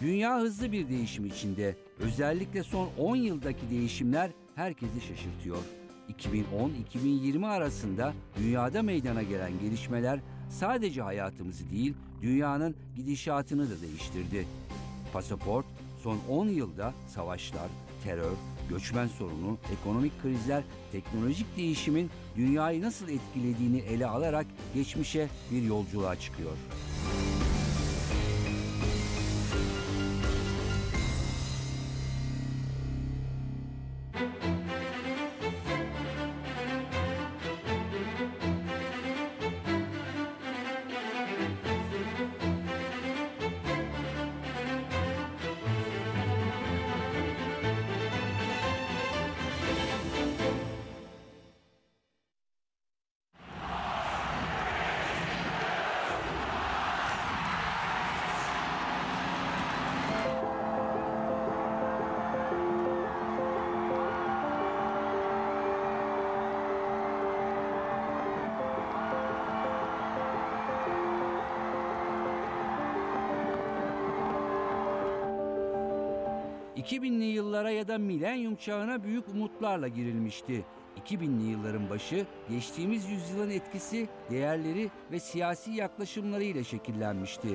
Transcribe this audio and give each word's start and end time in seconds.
Dünya 0.00 0.38
hızlı 0.38 0.72
bir 0.72 0.88
değişim 0.88 1.26
içinde. 1.26 1.76
Özellikle 1.98 2.62
son 2.62 2.88
10 2.98 3.16
yıldaki 3.16 3.70
değişimler 3.70 4.30
herkesi 4.54 5.00
şaşırtıyor. 5.00 5.58
2010-2020 6.94 7.46
arasında 7.46 8.12
dünyada 8.38 8.82
meydana 8.82 9.22
gelen 9.22 9.52
gelişmeler 9.60 10.20
sadece 10.50 11.02
hayatımızı 11.02 11.70
değil, 11.70 11.94
dünyanın 12.22 12.76
gidişatını 12.96 13.70
da 13.70 13.80
değiştirdi. 13.82 14.46
Pasaport 15.12 15.66
son 16.02 16.18
10 16.28 16.48
yılda 16.48 16.94
savaşlar, 17.08 17.68
terör, 18.04 18.36
göçmen 18.68 19.06
sorunu, 19.06 19.58
ekonomik 19.80 20.22
krizler, 20.22 20.62
teknolojik 20.92 21.56
değişimin 21.56 22.10
dünyayı 22.36 22.82
nasıl 22.82 23.08
etkilediğini 23.08 23.78
ele 23.78 24.06
alarak 24.06 24.46
geçmişe 24.74 25.28
bir 25.50 25.62
yolculuğa 25.62 26.16
çıkıyor. 26.16 26.52
2000'li 76.80 77.24
yıllara 77.24 77.70
ya 77.70 77.88
da 77.88 77.98
milenyum 77.98 78.56
çağına 78.56 79.04
büyük 79.04 79.28
umutlarla 79.28 79.88
girilmişti. 79.88 80.64
2000'li 81.06 81.50
yılların 81.50 81.90
başı 81.90 82.26
geçtiğimiz 82.50 83.10
yüzyılın 83.10 83.50
etkisi, 83.50 84.08
değerleri 84.30 84.90
ve 85.12 85.20
siyasi 85.20 85.70
yaklaşımları 85.70 86.44
ile 86.44 86.64
şekillenmişti. 86.64 87.48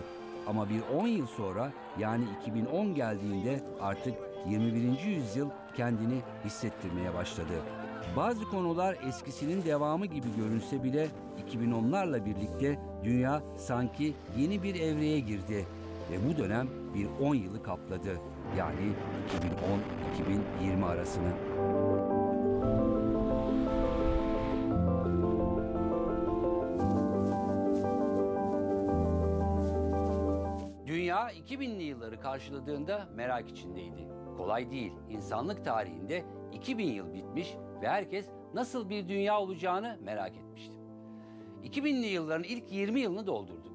Ama 0.47 0.69
bir 0.69 0.81
10 0.97 1.07
yıl 1.07 1.27
sonra 1.27 1.71
yani 1.99 2.25
2010 2.41 2.95
geldiğinde 2.95 3.63
artık 3.81 4.13
21. 4.49 4.99
yüzyıl 5.05 5.49
kendini 5.77 6.19
hissettirmeye 6.45 7.13
başladı. 7.13 7.53
Bazı 8.15 8.45
konular 8.45 8.97
eskisinin 9.07 9.63
devamı 9.63 10.05
gibi 10.05 10.27
görünse 10.37 10.83
bile 10.83 11.07
2010'larla 11.49 12.25
birlikte 12.25 12.79
dünya 13.03 13.43
sanki 13.57 14.13
yeni 14.37 14.63
bir 14.63 14.75
evreye 14.75 15.19
girdi 15.19 15.65
ve 16.11 16.29
bu 16.29 16.37
dönem 16.37 16.67
bir 16.95 17.25
10 17.25 17.35
yılı 17.35 17.63
kapladı. 17.63 18.19
Yani 18.57 18.93
2010-2020 20.61 20.85
arasını. 20.85 21.31
Dünya 30.87 31.31
2000'li 31.31 31.83
yılları 31.83 32.19
karşıladığında 32.19 33.07
merak 33.15 33.49
içindeydi. 33.49 34.07
Kolay 34.37 34.71
değil. 34.71 34.93
İnsanlık 35.09 35.65
tarihinde 35.65 36.25
2000 36.53 36.87
yıl 36.87 37.13
bitmiş 37.13 37.55
ve 37.81 37.87
herkes 37.87 38.29
nasıl 38.53 38.89
bir 38.89 39.07
dünya 39.07 39.39
olacağını 39.39 39.97
merak 40.01 40.37
etmişti. 40.37 40.75
2000'li 41.63 42.07
yılların 42.07 42.43
ilk 42.43 42.71
20 42.71 42.99
yılını 42.99 43.27
doldurduk. 43.27 43.73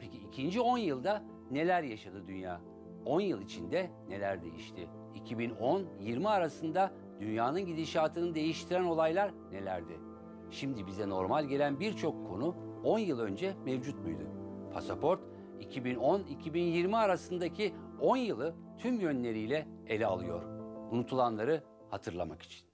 Peki 0.00 0.18
ikinci 0.18 0.60
10 0.60 0.78
yılda 0.78 1.22
neler 1.50 1.82
yaşadı 1.82 2.26
dünya? 2.26 2.60
10 3.06 3.20
yıl 3.20 3.42
içinde 3.42 3.90
neler 4.08 4.42
değişti? 4.42 4.88
2010-20 5.14 6.28
arasında 6.28 6.92
dünyanın 7.20 7.66
gidişatını 7.66 8.34
değiştiren 8.34 8.84
olaylar 8.84 9.30
nelerdi? 9.52 10.00
Şimdi 10.50 10.86
bize 10.86 11.08
normal 11.08 11.44
gelen 11.44 11.80
birçok 11.80 12.28
konu 12.28 12.56
10 12.84 12.98
yıl 12.98 13.20
önce 13.20 13.54
mevcut 13.64 13.98
muydu? 13.98 14.22
Pasaport 14.72 15.20
2010-2020 15.60 16.96
arasındaki 16.96 17.74
10 18.00 18.16
yılı 18.16 18.54
tüm 18.78 19.00
yönleriyle 19.00 19.68
ele 19.86 20.06
alıyor. 20.06 20.42
Unutulanları 20.90 21.62
hatırlamak 21.90 22.42
için. 22.42 22.65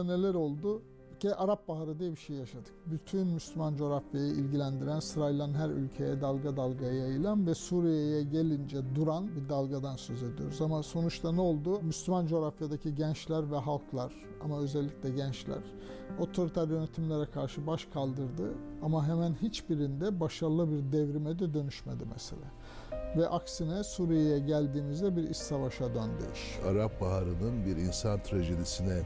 Bu 0.00 0.02
10 0.02 0.06
yılda 0.06 0.16
neler 0.16 0.34
oldu? 0.34 0.82
ki 1.20 1.34
Arap 1.34 1.68
Baharı 1.68 1.98
diye 1.98 2.10
bir 2.10 2.16
şey 2.16 2.36
yaşadık. 2.36 2.72
Bütün 2.86 3.26
Müslüman 3.26 3.76
coğrafyayı 3.76 4.32
ilgilendiren, 4.32 5.00
sırayla 5.00 5.48
her 5.48 5.68
ülkeye 5.68 6.20
dalga 6.20 6.56
dalga 6.56 6.86
yayılan 6.86 7.46
ve 7.46 7.54
Suriye'ye 7.54 8.22
gelince 8.22 8.94
duran 8.94 9.28
bir 9.36 9.48
dalgadan 9.48 9.96
söz 9.96 10.22
ediyoruz. 10.22 10.62
Ama 10.62 10.82
sonuçta 10.82 11.32
ne 11.32 11.40
oldu? 11.40 11.80
Müslüman 11.82 12.26
coğrafyadaki 12.26 12.94
gençler 12.94 13.50
ve 13.50 13.56
halklar 13.56 14.12
ama 14.44 14.58
özellikle 14.58 15.10
gençler 15.10 15.62
otoriter 16.18 16.68
yönetimlere 16.68 17.30
karşı 17.30 17.66
baş 17.66 17.84
kaldırdı 17.84 18.54
ama 18.82 19.08
hemen 19.08 19.34
hiçbirinde 19.42 20.20
başarılı 20.20 20.70
bir 20.70 20.92
devrime 20.92 21.38
de 21.38 21.54
dönüşmedi 21.54 22.04
mesela. 22.12 22.42
Ve 23.16 23.28
aksine 23.28 23.84
Suriye'ye 23.84 24.38
geldiğimizde 24.38 25.16
bir 25.16 25.22
iç 25.22 25.36
savaşa 25.36 25.94
döndü 25.94 26.24
iş. 26.34 26.58
Arap 26.66 27.00
Baharı'nın 27.00 27.66
bir 27.66 27.76
insan 27.76 28.22
trajedisine 28.22 29.02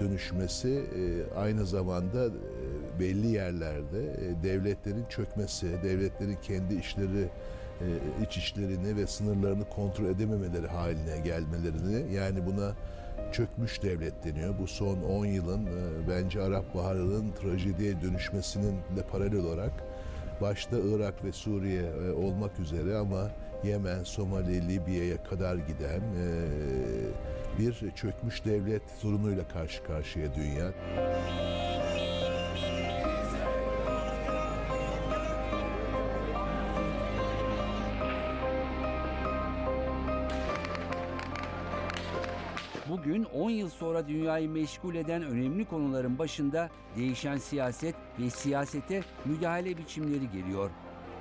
dönüşmesi 0.00 0.68
e, 0.68 1.34
aynı 1.34 1.66
zamanda 1.66 2.26
e, 2.26 3.00
belli 3.00 3.26
yerlerde 3.26 4.02
e, 4.02 4.42
devletlerin 4.42 5.04
çökmesi, 5.08 5.66
devletlerin 5.82 6.38
kendi 6.42 6.74
işleri 6.74 7.28
iç 8.26 8.36
işlerini 8.36 8.96
ve 8.96 9.06
sınırlarını 9.06 9.64
kontrol 9.68 10.04
edememeleri 10.04 10.66
haline 10.66 11.18
gelmelerini 11.24 12.14
yani 12.14 12.46
buna 12.46 12.72
çökmüş 13.32 13.82
devlet 13.82 14.24
deniyor. 14.24 14.54
Bu 14.62 14.66
son 14.66 15.02
10 15.02 15.26
yılın 15.26 15.68
bence 16.08 16.42
Arap 16.42 16.74
Baharı'nın 16.74 17.32
trajediye 17.32 18.00
dönüşmesinin 18.00 18.74
de 18.96 19.02
paralel 19.12 19.44
olarak 19.44 19.72
başta 20.40 20.76
Irak 20.78 21.24
ve 21.24 21.32
Suriye 21.32 22.12
olmak 22.12 22.58
üzere 22.58 22.96
ama 22.96 23.30
Yemen, 23.64 24.04
Somali, 24.04 24.68
Libya'ya 24.68 25.22
kadar 25.22 25.54
giden 25.54 26.00
bir 27.58 27.90
çökmüş 27.96 28.44
devlet 28.44 28.82
sorunuyla 28.90 29.48
karşı 29.48 29.82
karşıya 29.82 30.34
dünya. 30.34 30.72
Bugün 42.88 43.24
10 43.24 43.50
yıl 43.50 43.68
sonra 43.68 44.08
dünyayı 44.08 44.48
meşgul 44.48 44.94
eden 44.94 45.22
önemli 45.22 45.64
konuların 45.64 46.18
başında 46.18 46.70
değişen 46.96 47.36
siyaset 47.36 47.94
ve 48.18 48.30
siyasete 48.30 49.02
müdahale 49.24 49.78
biçimleri 49.78 50.30
geliyor 50.30 50.70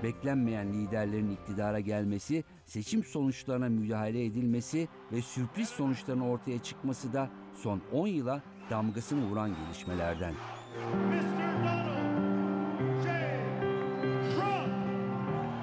beklenmeyen 0.04 0.74
liderlerin 0.74 1.32
iktidara 1.32 1.80
gelmesi, 1.80 2.44
seçim 2.70 3.04
sonuçlarına 3.04 3.70
müdahale 3.70 4.26
edilmesi 4.26 4.88
ve 5.12 5.22
sürpriz 5.22 5.70
sonuçların 5.70 6.22
ortaya 6.22 6.60
çıkması 6.60 7.14
da 7.14 7.30
son 7.56 7.82
10 7.94 8.08
yıla 8.08 8.42
damgasını 8.70 9.30
vuran 9.30 9.50
gelişmelerden. 9.56 10.34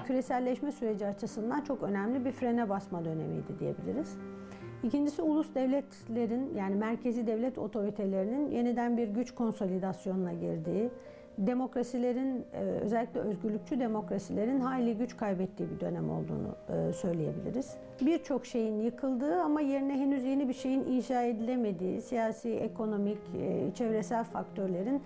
Küreselleşme 0.06 0.73
süreci 0.73 1.06
açısından 1.06 1.61
çok 1.61 1.82
önemli 1.82 2.25
bir 2.25 2.32
frene 2.32 2.69
basma 2.69 3.05
dönemiydi 3.05 3.59
diyebiliriz. 3.61 4.17
İkincisi 4.82 5.23
ulus 5.23 5.55
devletlerin 5.55 6.55
yani 6.55 6.75
merkezi 6.75 7.26
devlet 7.26 7.59
otoritelerinin 7.59 8.50
yeniden 8.50 8.97
bir 8.97 9.09
güç 9.09 9.35
konsolidasyonuna 9.35 10.32
girdiği, 10.32 10.91
demokrasilerin 11.38 12.44
e, 12.53 12.61
özellikle 12.61 13.21
özgürlükçü 13.21 13.81
demokrasilerin 13.81 14.61
hayli 14.61 14.97
güç 14.97 15.17
kaybettiği 15.17 15.71
bir 15.71 15.81
dönem 15.81 16.11
olduğunu 16.11 16.56
e, 16.69 16.93
söyleyebiliriz. 16.93 17.77
Birçok 18.00 18.47
şeyin 18.47 18.81
yıkıldığı 18.81 19.43
ama 19.43 19.61
yerine 19.61 19.99
henüz 19.99 20.25
yeni 20.25 20.49
bir 20.49 20.55
şeyin 20.55 20.85
inşa 20.85 21.23
edilemediği, 21.23 22.00
siyasi, 22.00 22.50
ekonomik, 22.50 23.19
e, 23.41 23.75
çevresel 23.75 24.25
faktörlerin 24.25 25.03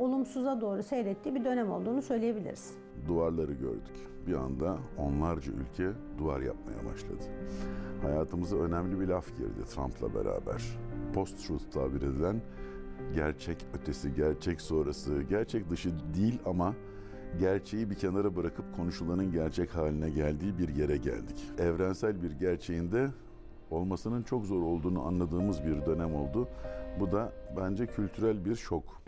olumsuza 0.00 0.60
doğru 0.60 0.82
seyrettiği 0.82 1.34
bir 1.34 1.44
dönem 1.44 1.70
olduğunu 1.70 2.02
söyleyebiliriz. 2.02 2.74
Duvarları 3.08 3.52
gördük. 3.52 3.94
Bir 4.26 4.34
anda 4.34 4.76
onlarca 4.98 5.52
ülke 5.52 5.88
duvar 6.18 6.40
yapmaya 6.40 6.92
başladı. 6.92 7.22
Hayatımıza 8.02 8.56
önemli 8.56 9.00
bir 9.00 9.08
laf 9.08 9.28
girdi 9.36 9.64
Trump'la 9.74 10.14
beraber. 10.14 10.62
Post-truth 11.14 11.70
tabir 11.72 12.02
edilen 12.02 12.40
gerçek 13.14 13.66
ötesi, 13.74 14.14
gerçek 14.14 14.60
sonrası, 14.60 15.22
gerçek 15.22 15.70
dışı 15.70 15.90
değil 16.14 16.38
ama 16.46 16.74
gerçeği 17.38 17.90
bir 17.90 17.94
kenara 17.94 18.36
bırakıp 18.36 18.76
konuşulanın 18.76 19.32
gerçek 19.32 19.74
haline 19.74 20.10
geldiği 20.10 20.58
bir 20.58 20.68
yere 20.68 20.96
geldik. 20.96 21.50
Evrensel 21.58 22.22
bir 22.22 22.30
gerçeğinde 22.30 23.10
olmasının 23.70 24.22
çok 24.22 24.44
zor 24.44 24.62
olduğunu 24.62 25.06
anladığımız 25.06 25.64
bir 25.64 25.86
dönem 25.86 26.14
oldu. 26.14 26.48
Bu 27.00 27.12
da 27.12 27.32
bence 27.56 27.86
kültürel 27.86 28.44
bir 28.44 28.56
şok. 28.56 29.02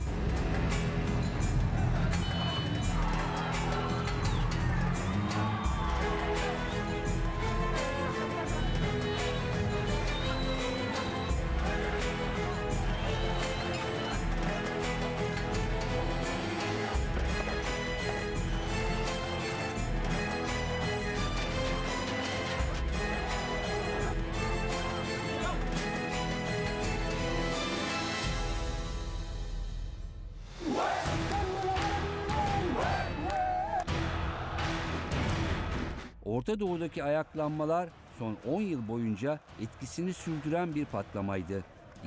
Orta 36.89 36.97
Doğu'daki 36.97 37.05
ayaklanmalar 37.05 37.89
son 38.19 38.37
10 38.47 38.61
yıl 38.61 38.89
boyunca 38.89 39.39
etkisini 39.61 40.15
sürdüren 40.15 40.75
bir 40.75 40.85
patlamaydı. 40.85 41.65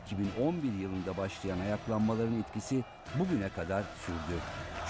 2011 0.07 0.74
yılında 0.74 1.18
başlayan 1.18 1.60
ayaklanmaların 1.60 2.39
etkisi 2.39 2.83
bugüne 3.16 3.50
kadar 3.50 3.83
sürdü. 4.06 4.39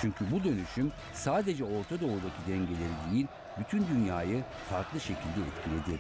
Çünkü 0.01 0.31
bu 0.31 0.43
dönüşüm 0.43 0.91
sadece 1.13 1.63
Orta 1.63 2.01
Doğu'daki 2.01 2.41
dengeleri 2.47 3.13
değil, 3.13 3.27
bütün 3.59 3.87
dünyayı 3.87 4.43
farklı 4.69 4.99
şekilde 4.99 5.41
etkiledi. 5.47 5.99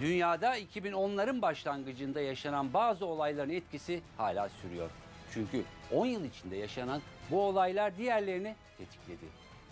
Dünyada 0.00 0.58
2010'ların 0.58 1.42
başlangıcında 1.42 2.20
yaşanan 2.20 2.72
bazı 2.74 3.06
olayların 3.06 3.50
etkisi 3.50 4.00
hala 4.16 4.48
sürüyor. 4.48 4.90
Çünkü 5.34 5.62
10 5.92 6.06
yıl 6.06 6.24
içinde 6.24 6.56
yaşanan 6.56 7.02
bu 7.30 7.40
olaylar 7.40 7.96
diğerlerini 7.96 8.54
tetikledi. 8.78 9.24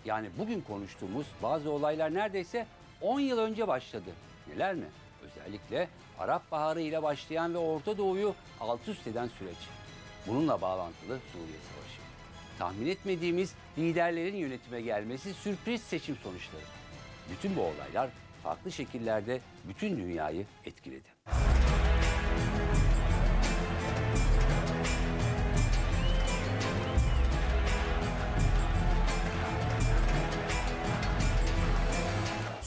Yani 0.05 0.29
bugün 0.37 0.61
konuştuğumuz 0.61 1.27
bazı 1.43 1.71
olaylar 1.71 2.13
neredeyse 2.13 2.65
10 3.01 3.19
yıl 3.19 3.37
önce 3.37 3.67
başladı. 3.67 4.09
Neler 4.47 4.75
mi? 4.75 4.85
Özellikle 5.23 5.87
Arap 6.19 6.51
Baharı 6.51 6.81
ile 6.81 7.03
başlayan 7.03 7.53
ve 7.53 7.57
Orta 7.57 7.97
Doğu'yu 7.97 8.35
alt 8.59 8.87
üst 8.87 9.07
eden 9.07 9.27
süreç. 9.27 9.57
Bununla 10.27 10.61
bağlantılı 10.61 11.19
Suriye 11.31 11.57
Savaşı. 11.57 12.01
Tahmin 12.59 12.87
etmediğimiz 12.87 13.53
liderlerin 13.77 14.35
yönetime 14.35 14.81
gelmesi 14.81 15.33
sürpriz 15.33 15.81
seçim 15.81 16.15
sonuçları. 16.23 16.63
Bütün 17.31 17.55
bu 17.55 17.61
olaylar 17.61 18.09
farklı 18.43 18.71
şekillerde 18.71 19.41
bütün 19.67 19.97
dünyayı 19.97 20.45
etkiledi. 20.65 21.07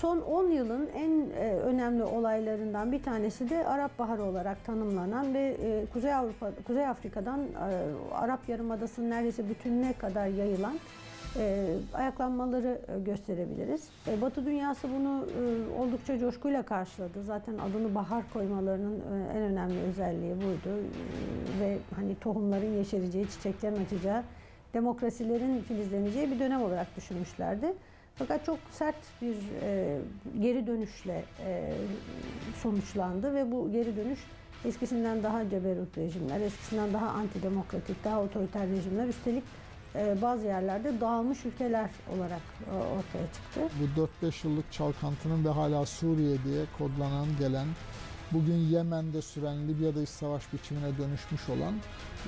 Son 0.07 0.21
10 0.21 0.51
yılın 0.51 0.89
en 0.95 1.31
e, 1.31 1.53
önemli 1.53 2.05
olaylarından 2.05 2.93
bir 2.93 3.03
tanesi 3.03 3.51
de 3.51 3.67
Arap 3.67 3.99
Baharı 3.99 4.23
olarak 4.23 4.65
tanımlanan 4.65 5.35
ve 5.35 5.57
e, 5.63 5.87
Kuzey 5.93 6.15
Avrupa, 6.15 6.51
Kuzey 6.67 6.87
Afrika'dan 6.87 7.41
e, 7.41 7.45
Arap 8.15 8.49
Yarımadası'nın 8.49 9.11
neredeyse 9.11 9.49
bütününe 9.49 9.93
kadar 9.93 10.27
yayılan 10.27 10.79
ayaklanmaları 11.95 12.81
gösterebiliriz. 13.05 13.89
Batı 14.23 14.47
dünyası 14.47 14.89
bunu 14.99 15.27
oldukça 15.79 16.19
coşkuyla 16.19 16.63
karşıladı. 16.63 17.23
Zaten 17.25 17.55
adını 17.59 17.95
bahar 17.95 18.23
koymalarının 18.33 19.01
en 19.35 19.43
önemli 19.43 19.81
özelliği 19.81 20.37
buydu. 20.37 20.77
Ve 21.61 21.79
hani 21.97 22.15
tohumların 22.21 22.73
yeşereceği, 22.73 23.29
çiçeklerin 23.29 23.85
açacağı, 23.85 24.23
demokrasilerin 24.75 25.63
filizleneceği 25.63 26.31
bir 26.31 26.39
dönem 26.39 26.63
olarak 26.63 26.97
düşünmüşlerdi. 26.97 27.75
Fakat 28.19 28.47
çok 28.47 28.59
sert 28.71 28.97
bir 29.23 29.37
e, 29.63 29.99
geri 30.41 30.67
dönüşle 30.67 31.25
e, 31.47 31.75
sonuçlandı 32.63 33.35
ve 33.35 33.53
bu 33.53 33.73
geri 33.73 33.97
dönüş 33.97 34.21
eskisinden 34.65 35.23
daha 35.23 35.51
ceberut 35.51 35.99
rejimler, 35.99 36.41
eskisinden 36.41 36.93
daha 36.93 37.09
antidemokratik, 37.09 38.05
daha 38.05 38.23
otoriter 38.23 38.69
rejimler 38.69 39.07
üstelik 39.07 39.45
e, 39.95 40.23
bazı 40.23 40.47
yerlerde 40.47 41.01
dağılmış 41.01 41.45
ülkeler 41.45 41.91
olarak 42.17 42.43
e, 42.71 42.75
ortaya 42.75 43.33
çıktı. 43.33 43.61
Bu 44.21 44.27
4-5 44.27 44.47
yıllık 44.47 44.73
çalkantının 44.73 45.45
ve 45.45 45.49
hala 45.49 45.87
Suriye 45.87 46.37
diye 46.45 46.65
kodlanan 46.79 47.27
gelen 47.39 47.67
bugün 48.33 48.57
Yemen'de 48.57 49.23
süren 49.23 49.69
Libya'da 49.69 50.03
iç 50.03 50.09
savaş 50.09 50.53
biçimine 50.53 50.99
dönüşmüş 50.99 51.49
olan 51.49 51.75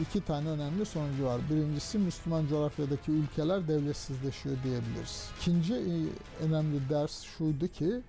iki 0.01 0.21
tane 0.25 0.49
önemli 0.49 0.87
sonucu 0.87 1.25
var. 1.25 1.41
Birincisi 1.51 1.99
Müslüman 1.99 2.47
coğrafyadaki 2.47 3.13
ülkeler 3.13 3.69
devletsizleşiyor 3.69 4.57
diyebiliriz. 4.65 5.31
İkinci 5.41 5.75
e, 5.75 5.95
önemli 6.45 6.89
ders 6.89 7.23
şuydu 7.23 7.69
ki 7.69 8.01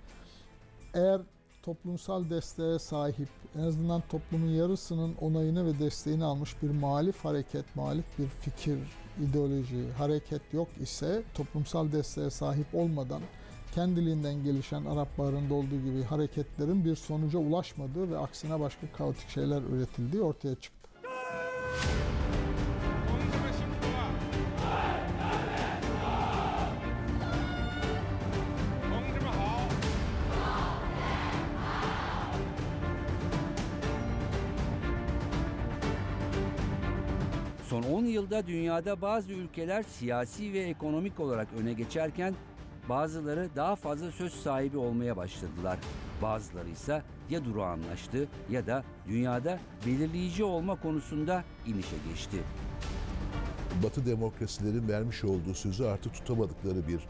eğer 0.94 1.20
toplumsal 1.62 2.30
desteğe 2.30 2.78
sahip, 2.78 3.28
en 3.58 3.62
azından 3.62 4.02
toplumun 4.10 4.50
yarısının 4.50 5.14
onayını 5.20 5.66
ve 5.66 5.78
desteğini 5.78 6.24
almış 6.24 6.62
bir 6.62 6.70
muhalif 6.70 7.24
hareket, 7.24 7.76
muhalif 7.76 8.04
bir 8.18 8.26
fikir, 8.26 8.78
ideoloji, 9.28 9.92
hareket 9.98 10.42
yok 10.52 10.68
ise 10.80 11.22
toplumsal 11.34 11.92
desteğe 11.92 12.30
sahip 12.30 12.66
olmadan 12.74 13.22
kendiliğinden 13.74 14.44
gelişen 14.44 14.84
Arap 14.84 15.18
Baharı'nda 15.18 15.54
olduğu 15.54 15.80
gibi 15.84 16.02
hareketlerin 16.02 16.84
bir 16.84 16.96
sonuca 16.96 17.38
ulaşmadığı 17.38 18.10
ve 18.10 18.18
aksine 18.18 18.60
başka 18.60 18.92
kaotik 18.92 19.28
şeyler 19.28 19.62
üretildiği 19.62 20.22
ortaya 20.22 20.54
çıktı. 20.54 20.80
Son 37.68 37.82
10 37.82 38.04
yılda 38.04 38.46
dünyada 38.46 39.02
bazı 39.02 39.32
ülkeler 39.32 39.82
siyasi 39.82 40.52
ve 40.52 40.58
ekonomik 40.58 41.20
olarak 41.20 41.48
öne 41.58 41.72
geçerken 41.72 42.34
Bazıları 42.90 43.48
daha 43.56 43.76
fazla 43.76 44.12
söz 44.12 44.32
sahibi 44.32 44.78
olmaya 44.78 45.16
başladılar. 45.16 45.78
Bazıları 46.22 46.68
ise 46.68 47.02
ya 47.30 47.44
durağanlaştı 47.44 48.28
ya 48.50 48.66
da 48.66 48.84
dünyada 49.08 49.58
belirleyici 49.86 50.44
olma 50.44 50.80
konusunda 50.80 51.44
inişe 51.66 51.96
geçti. 52.08 52.36
Batı 53.82 54.06
demokrasilerin 54.06 54.88
vermiş 54.88 55.24
olduğu 55.24 55.54
sözü 55.54 55.84
artık 55.84 56.14
tutamadıkları 56.14 56.88
bir 56.88 57.00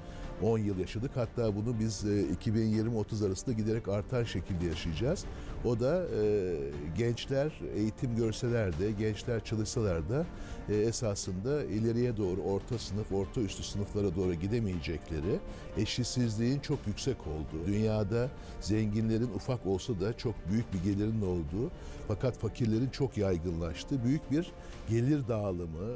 10 0.42 0.59
yıl 0.59 0.78
yaşadık. 0.78 1.11
Hatta 1.14 1.56
bunu 1.56 1.78
biz 1.80 2.04
2020-30 2.04 3.25
e, 3.25 3.26
arasında 3.26 3.52
giderek 3.52 3.88
artan 3.88 4.25
şekilde 4.25 4.66
yaşayacağız. 4.66 5.25
O 5.64 5.80
da 5.80 6.06
e, 6.23 6.56
gençler 6.99 7.52
eğitim 7.75 8.16
görseler 8.16 8.78
de, 8.78 8.92
gençler 8.92 9.44
çalışsalar 9.44 10.09
da 10.09 10.26
e, 10.68 10.76
esasında 10.76 11.64
ileriye 11.64 12.16
doğru 12.16 12.40
orta 12.40 12.78
sınıf, 12.78 13.12
orta 13.12 13.40
üstü 13.40 13.62
sınıflara 13.62 14.16
doğru 14.16 14.35
gidemeyecekleri, 14.35 15.38
eşitsizliğin 15.76 16.61
çok 16.61 16.78
yüksek 16.87 17.16
olduğu, 17.26 17.66
dünyada 17.66 18.30
zenginlerin 18.61 19.30
ufak 19.35 19.66
olsa 19.66 20.00
da 20.00 20.16
çok 20.16 20.35
büyük 20.50 20.73
bir 20.73 20.82
gelirin 20.82 21.23
olduğu 21.23 21.70
fakat 22.09 22.38
fakirlerin 22.38 22.88
çok 22.88 23.16
yaygınlaştığı 23.16 24.04
büyük 24.04 24.30
bir 24.30 24.52
gelir 24.90 25.28
dağılımı, 25.28 25.88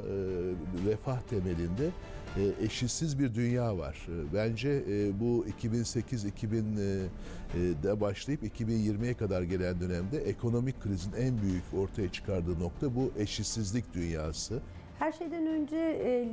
refah 0.87 1.21
temelinde 1.21 1.89
e, 2.37 2.65
eşitsiz 2.65 3.19
bir 3.19 3.35
dünya 3.35 3.77
var. 3.77 4.07
E, 4.09 4.33
bence 4.33 4.69
e, 4.69 5.19
bu 5.19 5.45
2008-2000'de 5.61 8.01
başlayıp 8.01 8.43
2020'ye 8.43 9.13
kadar 9.13 9.41
gelen 9.41 9.79
dönemde 9.79 10.17
ekonomik 10.17 10.81
krizin 10.81 11.11
en 11.11 11.41
büyük 11.41 11.63
ortaya 11.77 12.11
çıkardığı 12.11 12.59
nokta 12.59 12.95
bu 12.95 13.11
eşitsizlik 13.17 13.93
dünyası. 13.93 14.59
Her 14.99 15.11
şeyden 15.11 15.47
önce 15.47 15.77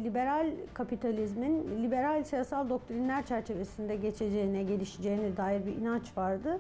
liberal 0.05 0.51
kapitalizmin 0.75 1.83
liberal 1.83 2.25
siyasal 2.25 2.69
doktrinler 2.69 3.27
çerçevesinde 3.27 3.97
geçeceğine, 3.97 4.63
gelişeceğine 4.63 5.37
dair 5.37 5.67
bir 5.67 5.77
inanç 5.77 6.17
vardı. 6.17 6.59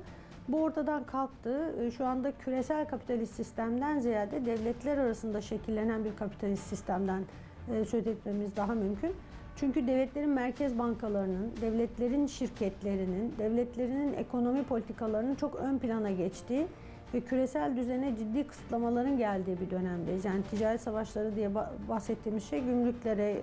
Bu 0.48 0.62
ortadan 0.62 1.04
kalktı. 1.04 1.74
Şu 1.96 2.06
anda 2.06 2.32
küresel 2.38 2.88
kapitalist 2.88 3.34
sistemden 3.34 3.98
ziyade 3.98 4.46
devletler 4.46 4.98
arasında 4.98 5.40
şekillenen 5.40 6.04
bir 6.04 6.16
kapitalist 6.16 6.66
sistemden 6.66 7.24
söz 7.68 8.06
etmemiz 8.06 8.56
daha 8.56 8.74
mümkün. 8.74 9.12
Çünkü 9.56 9.86
devletlerin 9.86 10.30
merkez 10.30 10.78
bankalarının, 10.78 11.52
devletlerin 11.60 12.26
şirketlerinin, 12.26 13.34
devletlerinin 13.38 14.12
ekonomi 14.12 14.64
politikalarının 14.64 15.34
çok 15.34 15.54
ön 15.54 15.78
plana 15.78 16.10
geçtiği 16.10 16.66
ve 17.14 17.20
küresel 17.20 17.76
düzene 17.76 18.16
ciddi 18.16 18.46
kısıtlamaların 18.46 19.18
geldiği 19.18 19.60
bir 19.60 19.70
dönemdeyiz. 19.70 20.24
Yani 20.24 20.42
ticaret 20.50 20.80
savaşları 20.80 21.36
diye 21.36 21.50
bahsettiğimiz 21.88 22.44
şey 22.44 22.60
gümrüklere 22.60 23.30
e, 23.30 23.38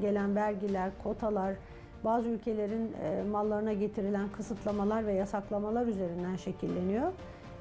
gelen 0.00 0.36
vergiler, 0.36 0.90
kotalar, 1.02 1.54
bazı 2.04 2.28
ülkelerin 2.28 2.92
e, 3.04 3.22
mallarına 3.30 3.72
getirilen 3.72 4.28
kısıtlamalar 4.28 5.06
ve 5.06 5.12
yasaklamalar 5.12 5.86
üzerinden 5.86 6.36
şekilleniyor. 6.36 7.12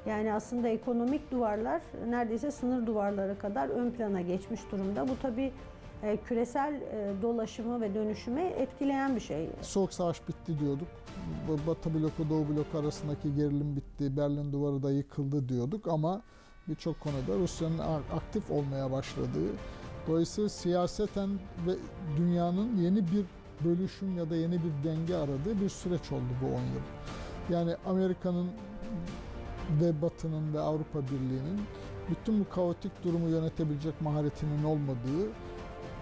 Yani 0.06 0.34
aslında 0.34 0.68
ekonomik 0.68 1.32
duvarlar 1.32 1.82
neredeyse 2.10 2.52
sınır 2.52 2.86
duvarları 2.86 3.38
kadar 3.38 3.70
ön 3.70 3.92
plana 3.92 4.22
geçmiş 4.22 4.62
durumda. 4.72 5.08
Bu 5.08 5.12
tabii 5.22 5.52
küresel 6.26 6.82
dolaşımı 7.22 7.82
ve 7.82 7.96
dönüşümü 7.96 8.42
etkileyen 8.42 9.16
bir 9.16 9.22
şey. 9.22 9.50
Soğuk 9.62 9.94
savaş 9.94 10.28
bitti 10.28 10.60
diyorduk. 10.60 10.88
Batı 11.68 11.94
bloku 11.94 12.30
Doğu 12.30 12.50
bloku 12.50 12.78
arasındaki 12.78 13.36
gerilim 13.36 13.76
bitti, 13.76 14.18
Berlin 14.18 14.54
duvarı 14.54 14.84
da 14.84 14.92
yıkıldı 14.92 15.50
diyorduk 15.50 15.88
ama 15.88 16.22
birçok 16.68 17.00
konuda 17.00 17.40
Rusya'nın 17.40 17.80
aktif 18.16 18.52
olmaya 18.52 18.92
başladığı, 18.92 19.50
dolayısıyla 20.08 20.50
siyaseten 20.50 21.30
ve 21.68 21.72
dünyanın 22.18 22.76
yeni 22.76 23.00
bir 23.00 23.26
bölüşüm 23.66 24.18
ya 24.18 24.30
da 24.30 24.36
yeni 24.36 24.54
bir 24.54 24.90
denge 24.90 25.16
aradığı 25.16 25.62
bir 25.62 25.70
süreç 25.70 26.12
oldu 26.12 26.30
bu 26.42 26.46
10 26.46 26.52
yıl. 26.52 26.84
Yani 27.50 27.76
Amerika'nın 27.86 28.48
ve 29.82 30.02
Batı'nın 30.02 30.54
ve 30.54 30.60
Avrupa 30.60 31.02
Birliği'nin 31.02 31.62
bütün 32.10 32.40
bu 32.40 32.50
kaotik 32.50 33.04
durumu 33.04 33.30
yönetebilecek 33.30 34.02
maharetinin 34.02 34.64
olmadığı 34.64 35.30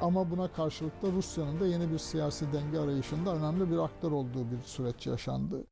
ama 0.02 0.32
buna 0.32 0.48
karşılık 0.48 1.02
da 1.02 1.12
Rusya'nın 1.12 1.60
da 1.60 1.68
yeni 1.68 1.92
bir 1.92 1.98
siyasi 1.98 2.54
denge 2.54 2.80
arayışında 2.80 3.36
önemli 3.36 3.72
bir 3.72 3.78
aktör 3.78 4.12
olduğu 4.12 4.52
bir 4.52 4.64
süreç 4.66 5.08
yaşandı. 5.08 5.64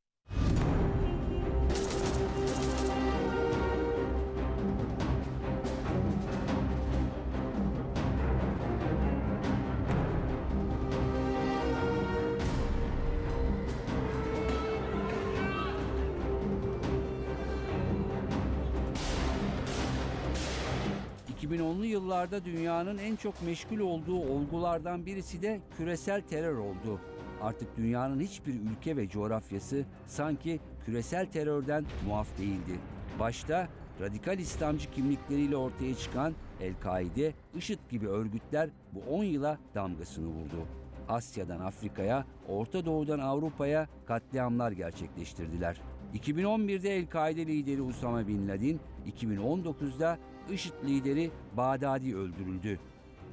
2010'lu 21.49 21.85
yıllarda 21.85 22.45
dünyanın 22.45 22.97
en 22.97 23.15
çok 23.15 23.41
meşgul 23.41 23.79
olduğu 23.79 24.19
olgulardan 24.19 25.05
birisi 25.05 25.41
de 25.41 25.59
küresel 25.77 26.21
terör 26.21 26.57
oldu. 26.57 26.99
Artık 27.41 27.77
dünyanın 27.77 28.19
hiçbir 28.19 28.53
ülke 28.53 28.97
ve 28.97 29.09
coğrafyası 29.09 29.85
sanki 30.07 30.59
küresel 30.85 31.25
terörden 31.25 31.85
muaf 32.07 32.37
değildi. 32.37 32.79
Başta 33.19 33.67
radikal 34.01 34.39
İslamcı 34.39 34.91
kimlikleriyle 34.91 35.57
ortaya 35.57 35.95
çıkan 35.95 36.33
El-Kaide, 36.61 37.33
IŞİD 37.55 37.79
gibi 37.89 38.07
örgütler 38.07 38.69
bu 38.93 39.15
10 39.15 39.23
yıla 39.23 39.57
damgasını 39.75 40.27
vurdu. 40.27 40.65
Asya'dan 41.07 41.59
Afrika'ya, 41.59 42.25
Orta 42.47 42.85
Doğu'dan 42.85 43.19
Avrupa'ya 43.19 43.87
katliamlar 44.05 44.71
gerçekleştirdiler. 44.71 45.81
2011'de 46.13 46.95
El-Kaide 46.97 47.45
lideri 47.47 47.81
Usama 47.81 48.27
Bin 48.27 48.47
Laden, 48.47 48.79
2019'da 49.19 50.17
IŞİD 50.51 50.73
lideri 50.85 51.31
Bağdadi 51.57 52.15
öldürüldü. 52.15 52.79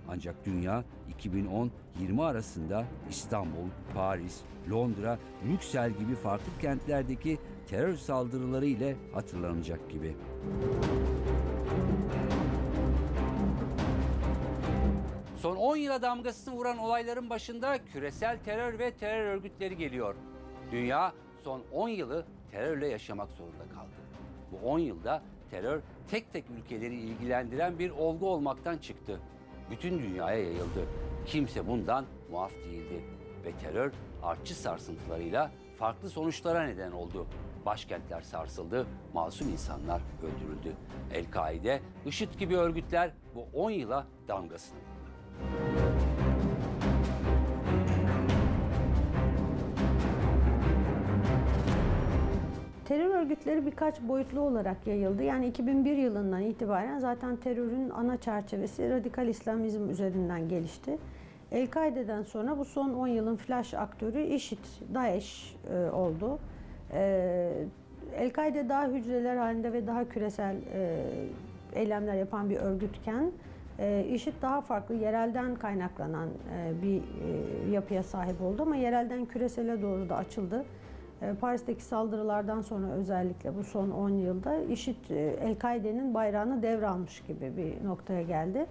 Ancak 0.08 0.46
dünya 0.46 0.84
2010-20 1.22 2.24
arasında 2.24 2.84
İstanbul, 3.10 3.68
Paris, 3.94 4.40
Londra, 4.70 5.18
Brüksel 5.44 5.90
gibi 5.90 6.14
farklı 6.14 6.52
kentlerdeki 6.60 7.38
terör 7.68 7.96
saldırıları 7.96 8.66
ile 8.66 8.96
hatırlanacak 9.14 9.90
gibi. 9.90 10.16
Son 15.36 15.56
10 15.56 15.76
yıla 15.76 16.02
damgasını 16.02 16.54
vuran 16.54 16.78
olayların 16.78 17.30
başında 17.30 17.84
küresel 17.92 18.38
terör 18.44 18.78
ve 18.78 18.90
terör 18.90 19.26
örgütleri 19.26 19.76
geliyor. 19.76 20.14
Dünya 20.72 21.12
son 21.44 21.62
10 21.72 21.88
yılı 21.88 22.26
terörle 22.50 22.88
yaşamak 22.88 23.30
zorunda 23.30 23.68
kaldı. 23.74 23.96
Bu 24.52 24.68
10 24.68 24.78
yılda 24.78 25.22
terör 25.50 25.80
tek 26.10 26.32
tek 26.32 26.44
ülkeleri 26.50 26.94
ilgilendiren 26.94 27.78
bir 27.78 27.90
olgu 27.90 28.28
olmaktan 28.28 28.78
çıktı. 28.78 29.20
Bütün 29.70 29.98
dünyaya 29.98 30.38
yayıldı. 30.38 30.86
Kimse 31.26 31.66
bundan 31.66 32.04
muaf 32.30 32.52
değildi. 32.54 33.04
Ve 33.44 33.52
terör 33.52 33.92
artçı 34.22 34.54
sarsıntılarıyla 34.54 35.50
farklı 35.78 36.10
sonuçlara 36.10 36.62
neden 36.62 36.92
oldu. 36.92 37.26
Başkentler 37.66 38.20
sarsıldı, 38.20 38.86
masum 39.14 39.48
insanlar 39.48 40.00
öldürüldü. 40.22 40.76
El-Kaide, 41.14 41.80
IŞİD 42.06 42.34
gibi 42.38 42.56
örgütler 42.56 43.10
bu 43.34 43.46
10 43.54 43.70
yıla 43.70 44.06
damgasını 44.28 44.95
Terör 52.88 53.10
örgütleri 53.10 53.66
birkaç 53.66 54.00
boyutlu 54.00 54.40
olarak 54.40 54.86
yayıldı. 54.86 55.22
Yani 55.22 55.46
2001 55.46 55.96
yılından 55.96 56.42
itibaren 56.42 56.98
zaten 56.98 57.36
terörün 57.36 57.90
ana 57.90 58.16
çerçevesi 58.16 58.90
radikal 58.90 59.28
İslamizm 59.28 59.90
üzerinden 59.90 60.48
gelişti. 60.48 60.98
El-Kaide'den 61.52 62.22
sonra 62.22 62.58
bu 62.58 62.64
son 62.64 62.94
10 62.94 63.06
yılın 63.06 63.36
flash 63.36 63.74
aktörü 63.74 64.22
IŞİD, 64.22 64.58
DAEŞ 64.94 65.56
e, 65.72 65.90
oldu. 65.90 66.38
E, 66.92 67.52
El-Kaide 68.16 68.68
daha 68.68 68.86
hücreler 68.86 69.36
halinde 69.36 69.72
ve 69.72 69.86
daha 69.86 70.08
küresel 70.08 70.56
e, 70.74 71.02
eylemler 71.74 72.14
yapan 72.14 72.50
bir 72.50 72.56
örgütken 72.56 73.32
e, 73.78 74.06
IŞİD 74.10 74.34
daha 74.42 74.60
farklı 74.60 74.94
yerelden 74.94 75.54
kaynaklanan 75.54 76.28
e, 76.28 76.82
bir 76.82 76.96
e, 76.96 77.70
yapıya 77.70 78.02
sahip 78.02 78.42
oldu 78.42 78.62
ama 78.62 78.76
yerelden 78.76 79.24
küresele 79.24 79.82
doğru 79.82 80.08
da 80.08 80.16
açıldı. 80.16 80.64
Ee, 81.22 81.34
Paris'teki 81.40 81.84
saldırılardan 81.84 82.62
sonra 82.62 82.92
özellikle 82.92 83.56
bu 83.56 83.64
son 83.64 83.90
10 83.90 84.10
yılda 84.10 84.56
IŞİD 84.62 85.10
e, 85.10 85.36
El-Kaide'nin 85.40 86.14
bayrağını 86.14 86.62
devralmış 86.62 87.22
gibi 87.28 87.52
bir 87.56 87.84
noktaya 87.84 88.22
geldi. 88.22 88.66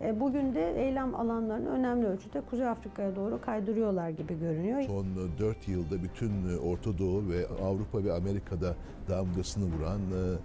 E, 0.00 0.20
bugün 0.20 0.54
de 0.54 0.84
eylem 0.86 1.14
alanlarını 1.14 1.68
önemli 1.68 2.06
ölçüde 2.06 2.40
Kuzey 2.40 2.68
Afrika'ya 2.68 3.16
doğru 3.16 3.40
kaydırıyorlar 3.40 4.08
gibi 4.08 4.38
görünüyor. 4.40 4.82
Son 4.82 5.06
4 5.38 5.68
yılda 5.68 6.02
bütün 6.02 6.58
Orta 6.58 6.98
Doğu 6.98 7.28
ve 7.28 7.46
Avrupa 7.64 8.04
ve 8.04 8.12
Amerika'da 8.12 8.74
damgasını 9.08 9.64
vuran 9.64 10.00
e, 10.00 10.36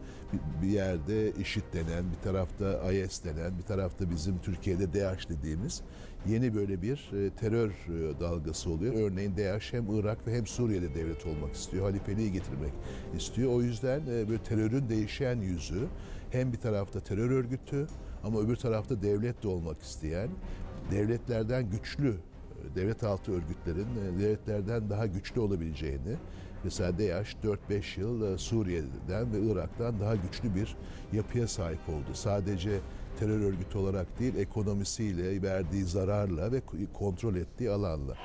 bir 0.61 0.67
yerde 0.67 1.31
IŞİD 1.31 1.63
denen, 1.73 2.03
bir 2.11 2.23
tarafta 2.23 2.91
IS 2.91 3.23
denen, 3.23 3.57
bir 3.57 3.63
tarafta 3.63 4.09
bizim 4.09 4.37
Türkiye'de 4.37 4.93
DAEŞ 4.93 5.29
dediğimiz 5.29 5.83
yeni 6.27 6.55
böyle 6.55 6.81
bir 6.81 7.11
e, 7.13 7.29
terör 7.29 7.71
dalgası 8.19 8.69
oluyor. 8.69 8.93
Örneğin 8.93 9.37
DAEŞ 9.37 9.73
hem 9.73 9.99
Irak 9.99 10.27
ve 10.27 10.37
hem 10.37 10.47
Suriye'de 10.47 10.95
devlet 10.95 11.25
olmak 11.25 11.55
istiyor. 11.55 11.83
Halifeliği 11.83 12.31
getirmek 12.31 12.73
istiyor. 13.17 13.53
O 13.53 13.61
yüzden 13.61 14.05
böyle 14.05 14.43
terörün 14.43 14.89
değişen 14.89 15.41
yüzü 15.41 15.87
hem 16.31 16.53
bir 16.53 16.57
tarafta 16.57 16.99
terör 16.99 17.31
örgütü 17.31 17.87
ama 18.23 18.39
öbür 18.39 18.55
tarafta 18.55 19.01
devlet 19.01 19.43
de 19.43 19.47
olmak 19.47 19.81
isteyen, 19.81 20.29
devletlerden 20.91 21.69
güçlü 21.69 22.15
devlet 22.75 23.03
altı 23.03 23.31
örgütlerin 23.31 23.87
e, 23.87 24.19
devletlerden 24.19 24.89
daha 24.89 25.05
güçlü 25.05 25.41
olabileceğini, 25.41 26.15
mesela 26.63 26.97
DEAŞ 26.97 27.35
4-5 27.69 27.99
yıl 27.99 28.33
e, 28.33 28.37
Suriye'den 28.37 29.33
ve 29.33 29.51
Irak'tan 29.51 29.99
daha 29.99 30.15
güçlü 30.15 30.55
bir 30.55 30.75
yapıya 31.13 31.47
sahip 31.47 31.89
oldu. 31.89 32.09
Sadece 32.13 32.79
terör 33.19 33.41
örgütü 33.41 33.77
olarak 33.77 34.19
değil, 34.19 34.35
ekonomisiyle, 34.35 35.41
verdiği 35.41 35.83
zararla 35.83 36.51
ve 36.51 36.61
kontrol 36.93 37.35
ettiği 37.35 37.69
alanla. 37.69 38.15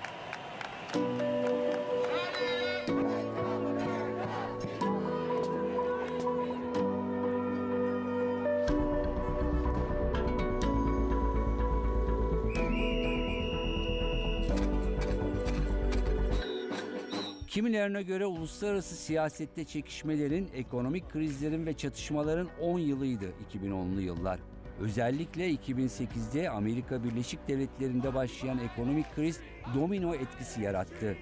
Kimilerine 17.55 18.03
göre 18.03 18.27
uluslararası 18.27 18.95
siyasette 18.97 19.65
çekişmelerin, 19.65 20.51
ekonomik 20.55 21.11
krizlerin 21.11 21.67
ve 21.67 21.77
çatışmaların 21.77 22.49
10 22.61 22.79
yılıydı 22.79 23.33
2010'lu 23.55 24.01
yıllar. 24.01 24.39
Özellikle 24.81 25.51
2008'de 25.51 26.51
Amerika 26.51 27.05
Birleşik 27.05 27.49
Devletleri'nde 27.49 28.15
başlayan 28.15 28.59
ekonomik 28.59 29.15
kriz 29.15 29.41
domino 29.75 30.15
etkisi 30.15 30.63
yarattı. 30.63 31.17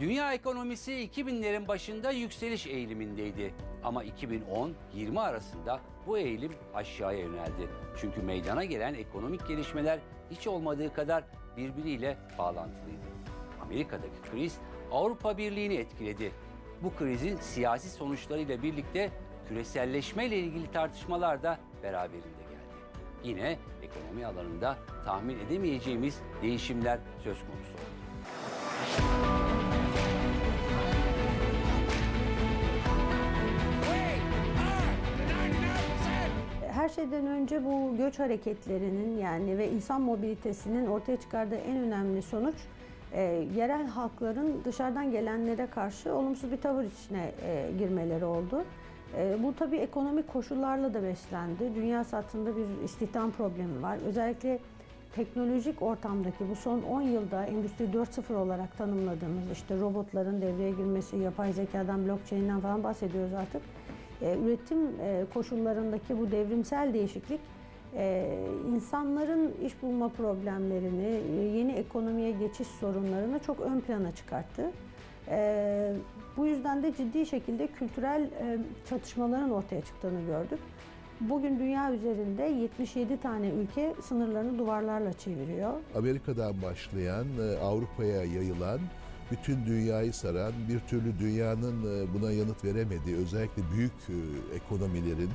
Dünya 0.00 0.32
ekonomisi 0.32 0.92
2000'lerin 0.92 1.68
başında 1.68 2.10
yükseliş 2.10 2.66
eğilimindeydi. 2.66 3.54
Ama 3.84 4.04
2010-20 4.04 5.20
arasında 5.20 5.80
bu 6.06 6.18
eğilim 6.18 6.52
aşağıya 6.74 7.18
yöneldi. 7.18 7.68
Çünkü 8.00 8.22
meydana 8.22 8.64
gelen 8.64 8.94
ekonomik 8.94 9.48
gelişmeler 9.48 9.98
hiç 10.30 10.46
olmadığı 10.46 10.94
kadar 10.94 11.24
birbiriyle 11.56 12.16
bağlantılıydı. 12.38 13.06
Amerika'daki 13.62 14.30
kriz 14.30 14.58
Avrupa 14.92 15.38
Birliği'ni 15.38 15.74
etkiledi. 15.74 16.32
Bu 16.82 16.94
krizin 16.94 17.36
siyasi 17.36 17.90
sonuçlarıyla 17.90 18.62
birlikte 18.62 19.10
küreselleşme 19.48 20.26
ile 20.26 20.38
ilgili 20.38 20.70
tartışmalar 20.70 21.42
da 21.42 21.58
beraberinde 21.82 22.26
geldi. 22.26 22.74
Yine 23.24 23.58
ekonomi 23.82 24.26
alanında 24.26 24.76
tahmin 25.04 25.38
edemeyeceğimiz 25.38 26.20
değişimler 26.42 26.98
söz 27.24 27.38
konusu 27.38 27.72
oldu. 27.72 29.47
Her 36.88 36.94
şeyden 36.94 37.26
önce 37.26 37.64
bu 37.64 37.96
göç 37.96 38.18
hareketlerinin 38.18 39.18
yani 39.18 39.58
ve 39.58 39.70
insan 39.70 40.00
mobilitesinin 40.00 40.86
ortaya 40.86 41.20
çıkardığı 41.20 41.54
en 41.54 41.76
önemli 41.76 42.22
sonuç 42.22 42.54
e, 43.12 43.22
yerel 43.56 43.86
halkların 43.86 44.60
dışarıdan 44.64 45.10
gelenlere 45.10 45.66
karşı 45.66 46.14
olumsuz 46.14 46.52
bir 46.52 46.56
tavır 46.56 46.84
içine 46.84 47.32
e, 47.42 47.70
girmeleri 47.78 48.24
oldu. 48.24 48.64
E, 49.16 49.36
bu 49.42 49.54
tabii 49.58 49.76
ekonomik 49.76 50.32
koşullarla 50.32 50.94
da 50.94 51.02
beslendi. 51.02 51.74
Dünya 51.74 52.04
satında 52.04 52.56
bir 52.56 52.84
istihdam 52.84 53.30
problemi 53.30 53.82
var. 53.82 53.98
Özellikle 54.06 54.58
teknolojik 55.14 55.82
ortamdaki 55.82 56.50
bu 56.50 56.54
son 56.54 56.82
10 56.82 57.00
yılda 57.00 57.44
Endüstri 57.44 57.84
4.0 57.84 58.34
olarak 58.34 58.78
tanımladığımız 58.78 59.50
işte 59.52 59.80
robotların 59.80 60.42
devreye 60.42 60.70
girmesi, 60.70 61.16
yapay 61.16 61.52
zekadan, 61.52 62.06
blockchain'den 62.06 62.60
falan 62.60 62.84
bahsediyoruz 62.84 63.34
artık. 63.34 63.62
E, 64.22 64.38
üretim 64.44 64.78
e, 64.78 65.24
koşullarındaki 65.34 66.18
bu 66.18 66.30
devrimsel 66.30 66.94
değişiklik 66.94 67.40
e, 67.96 68.38
insanların 68.74 69.54
iş 69.64 69.82
bulma 69.82 70.08
problemlerini, 70.08 71.20
yeni 71.58 71.72
ekonomiye 71.72 72.30
geçiş 72.30 72.68
sorunlarını 72.68 73.38
çok 73.38 73.60
ön 73.60 73.80
plana 73.80 74.14
çıkarttı. 74.14 74.70
Bu 76.36 76.46
yüzden 76.46 76.82
de 76.82 76.94
ciddi 76.96 77.26
şekilde 77.26 77.66
kültürel 77.66 78.28
çatışmaların 78.88 79.50
ortaya 79.50 79.80
çıktığını 79.80 80.26
gördük. 80.26 80.58
Bugün 81.20 81.58
dünya 81.58 81.92
üzerinde 81.92 82.42
77 82.42 83.20
tane 83.20 83.48
ülke 83.48 83.94
sınırlarını 84.02 84.58
duvarlarla 84.58 85.12
çeviriyor. 85.12 85.72
Amerika'dan 85.96 86.62
başlayan, 86.62 87.26
Avrupa'ya 87.62 88.24
yayılan, 88.24 88.80
bütün 89.30 89.66
dünyayı 89.66 90.12
saran, 90.12 90.52
bir 90.68 90.80
türlü 90.80 91.18
dünyanın 91.18 91.82
e, 91.82 92.14
buna 92.14 92.32
yanıt 92.32 92.64
veremediği, 92.64 93.16
özellikle 93.16 93.62
büyük 93.76 93.92
e, 93.92 94.56
ekonomilerin, 94.56 95.30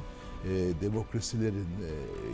demokrasilerin, 0.81 1.67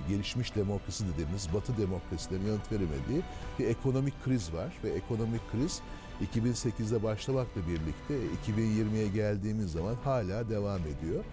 gelişmiş 0.09 0.55
demokrasi 0.55 1.03
dediğimiz 1.13 1.53
batı 1.53 1.77
demokrasilerin 1.77 2.45
yanıt 2.45 2.71
veremediği 2.71 3.21
bir 3.59 3.65
ekonomik 3.65 4.23
kriz 4.25 4.53
var. 4.53 4.73
Ve 4.83 4.89
ekonomik 4.89 5.51
kriz 5.51 5.81
2008'de 6.35 7.03
başlamakla 7.03 7.61
birlikte 7.61 8.13
2020'ye 8.47 9.07
geldiğimiz 9.07 9.71
zaman 9.71 9.95
hala 10.03 10.49
devam 10.49 10.81
ediyor 10.81 11.23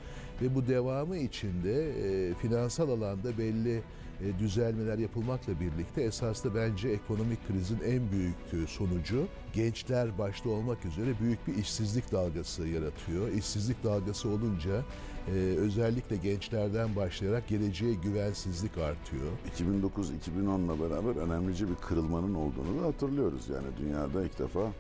ve 0.43 0.55
bu 0.55 0.67
devamı 0.67 1.17
içinde 1.17 1.91
e, 1.91 2.35
finansal 2.35 2.89
alanda 2.89 3.39
belli 3.39 3.83
e, 4.20 4.38
düzelmeler 4.38 4.98
yapılmakla 4.98 5.61
birlikte 5.61 6.02
esas 6.02 6.44
da 6.44 6.55
bence 6.55 6.88
ekonomik 6.88 7.48
krizin 7.48 7.79
en 7.87 8.11
büyük 8.11 8.37
e, 8.52 8.66
sonucu 8.66 9.26
gençler 9.52 10.18
başta 10.18 10.50
olmak 10.50 10.85
üzere 10.85 11.20
büyük 11.20 11.46
bir 11.46 11.55
işsizlik 11.57 12.12
dalgası 12.12 12.66
yaratıyor. 12.66 13.29
İşsizlik 13.29 13.85
dalgası 13.85 14.29
olunca 14.29 14.83
e, 15.29 15.33
özellikle 15.37 16.16
gençlerden 16.16 16.96
başlayarak 16.96 17.48
geleceğe 17.48 17.94
güvensizlik 17.94 18.79
artıyor. 18.79 19.33
2009-2010'la 19.59 20.90
beraber 20.90 21.16
önemlice 21.16 21.68
bir 21.68 21.74
kırılmanın 21.74 22.35
olduğunu 22.35 22.83
da 22.83 22.87
hatırlıyoruz. 22.87 23.48
Yani 23.48 23.66
dünyada 23.79 24.24
ilk 24.24 24.38
defa 24.38 24.72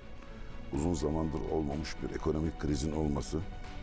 uzun 0.72 0.94
zamandır 0.94 1.40
olmamış 1.52 1.96
bir 2.02 2.14
ekonomik 2.14 2.60
krizin 2.60 2.92
olması 2.92 3.38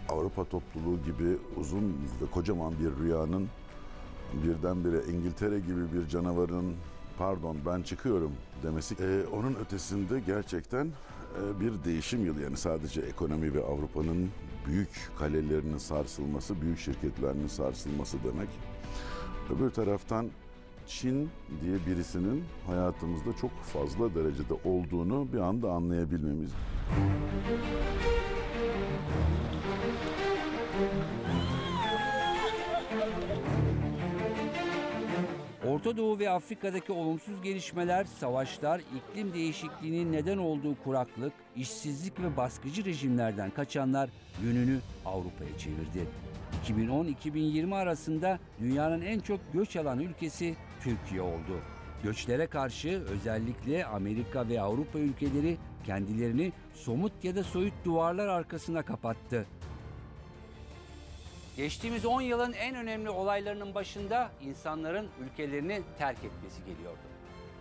Avrupa 0.09 0.45
topluluğu 0.45 1.03
gibi 1.03 1.37
uzun 1.57 1.83
ve 2.21 2.25
kocaman 2.31 2.73
bir 2.79 3.03
rüyanın 3.03 3.49
birdenbire 4.43 5.01
İngiltere 5.11 5.59
gibi 5.59 5.93
bir 5.93 6.07
canavarın 6.07 6.73
pardon 7.17 7.57
ben 7.65 7.81
çıkıyorum 7.81 8.31
demesi 8.63 8.95
e, 8.95 9.27
onun 9.27 9.55
ötesinde 9.55 10.19
gerçekten 10.19 10.85
e, 10.85 11.59
bir 11.59 11.83
değişim 11.83 12.25
yılı 12.25 12.41
yani 12.41 12.57
sadece 12.57 13.01
ekonomi 13.01 13.53
ve 13.53 13.63
Avrupa'nın 13.63 14.29
büyük 14.67 14.89
kalelerinin 15.19 15.77
sarsılması, 15.77 16.61
büyük 16.61 16.79
şirketlerinin 16.79 17.47
sarsılması 17.47 18.17
demek. 18.23 18.49
Öbür 19.55 19.69
taraftan 19.69 20.29
Çin 20.87 21.29
diye 21.61 21.77
birisinin 21.87 22.43
hayatımızda 22.67 23.33
çok 23.41 23.51
fazla 23.51 24.15
derecede 24.15 24.53
olduğunu 24.65 25.33
bir 25.33 25.39
anda 25.39 25.71
anlayabilmemiz. 25.71 26.51
Orta 35.73 35.97
Doğu 35.97 36.19
ve 36.19 36.29
Afrika'daki 36.29 36.91
olumsuz 36.91 37.41
gelişmeler, 37.41 38.05
savaşlar, 38.05 38.81
iklim 38.97 39.33
değişikliğinin 39.33 40.11
neden 40.11 40.37
olduğu 40.37 40.75
kuraklık, 40.83 41.33
işsizlik 41.55 42.19
ve 42.19 42.37
baskıcı 42.37 42.85
rejimlerden 42.85 43.49
kaçanlar 43.49 44.09
yönünü 44.43 44.79
Avrupa'ya 45.05 45.57
çevirdi. 45.57 46.07
2010-2020 46.65 47.75
arasında 47.75 48.39
dünyanın 48.59 49.01
en 49.01 49.19
çok 49.19 49.39
göç 49.53 49.75
alan 49.75 49.99
ülkesi 49.99 50.55
Türkiye 50.83 51.21
oldu. 51.21 51.61
Göçlere 52.03 52.47
karşı 52.47 53.03
özellikle 53.09 53.85
Amerika 53.85 54.49
ve 54.49 54.61
Avrupa 54.61 54.99
ülkeleri 54.99 55.57
kendilerini 55.85 56.51
somut 56.73 57.23
ya 57.23 57.35
da 57.35 57.43
soyut 57.43 57.73
duvarlar 57.85 58.27
arkasına 58.27 58.81
kapattı. 58.81 59.45
Geçtiğimiz 61.57 62.05
10 62.05 62.21
yılın 62.21 62.53
en 62.53 62.75
önemli 62.75 63.09
olaylarının 63.09 63.75
başında 63.75 64.31
insanların 64.41 65.09
ülkelerini 65.25 65.81
terk 65.97 66.17
etmesi 66.17 66.65
geliyordu. 66.65 66.99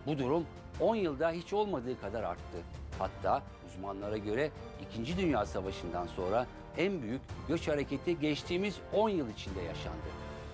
Bu 0.05 0.17
durum 0.17 0.45
10 0.79 0.95
yılda 0.95 1.31
hiç 1.31 1.53
olmadığı 1.53 2.01
kadar 2.01 2.23
arttı. 2.23 2.57
Hatta 2.99 3.43
uzmanlara 3.67 4.17
göre 4.17 4.51
2. 4.99 5.17
Dünya 5.17 5.45
Savaşı'ndan 5.45 6.07
sonra 6.07 6.45
en 6.77 7.01
büyük 7.01 7.21
göç 7.47 7.67
hareketi 7.67 8.19
geçtiğimiz 8.19 8.79
10 8.93 9.09
yıl 9.09 9.29
içinde 9.29 9.61
yaşandı. 9.61 10.07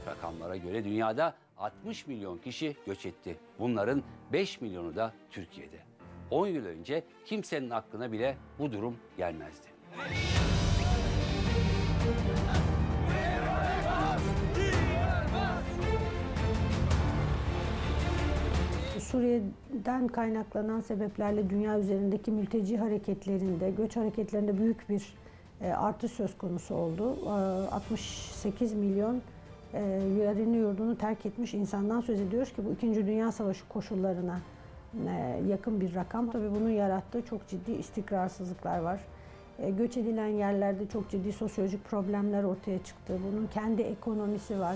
Rakamlara 0.07 0.57
göre 0.57 0.83
dünyada 0.83 1.33
60 1.57 2.07
milyon 2.07 2.37
kişi 2.37 2.77
göç 2.85 3.05
etti. 3.05 3.37
Bunların 3.59 4.03
5 4.33 4.61
milyonu 4.61 4.95
da 4.95 5.13
Türkiye'de. 5.31 5.79
10 6.31 6.47
yıl 6.47 6.65
önce 6.65 7.03
kimsenin 7.25 7.69
aklına 7.69 8.11
bile 8.11 8.37
bu 8.59 8.71
durum 8.71 8.97
gelmezdi. 9.17 9.67
Suriye'den 19.11 20.07
kaynaklanan 20.07 20.81
sebeplerle 20.81 21.49
dünya 21.49 21.79
üzerindeki 21.79 22.31
mülteci 22.31 22.77
hareketlerinde, 22.77 23.71
göç 23.71 23.95
hareketlerinde 23.95 24.57
büyük 24.57 24.89
bir 24.89 25.13
e, 25.61 25.71
artış 25.71 26.11
söz 26.11 26.37
konusu 26.37 26.75
oldu. 26.75 27.17
68 27.71 28.73
e, 28.73 28.75
milyon 28.75 29.21
yerini 30.19 30.57
yurdunu 30.57 30.97
terk 30.97 31.25
etmiş 31.25 31.53
insandan 31.53 32.01
söz 32.01 32.21
ediyoruz 32.21 32.53
ki 32.53 32.65
bu 32.65 32.87
2. 32.87 33.07
Dünya 33.07 33.31
Savaşı 33.31 33.67
koşullarına 33.67 34.39
e, 35.07 35.41
yakın 35.47 35.81
bir 35.81 35.95
rakam. 35.95 36.31
Tabii 36.31 36.51
bunun 36.51 36.69
yarattığı 36.69 37.21
çok 37.21 37.47
ciddi 37.47 37.71
istikrarsızlıklar 37.71 38.79
var. 38.79 38.99
Göç 39.77 39.97
edilen 39.97 40.27
yerlerde 40.27 40.87
çok 40.87 41.09
ciddi 41.09 41.33
sosyolojik 41.33 41.85
problemler 41.85 42.43
ortaya 42.43 42.83
çıktı. 42.83 43.19
Bunun 43.31 43.47
kendi 43.47 43.81
ekonomisi 43.81 44.59
var. 44.59 44.75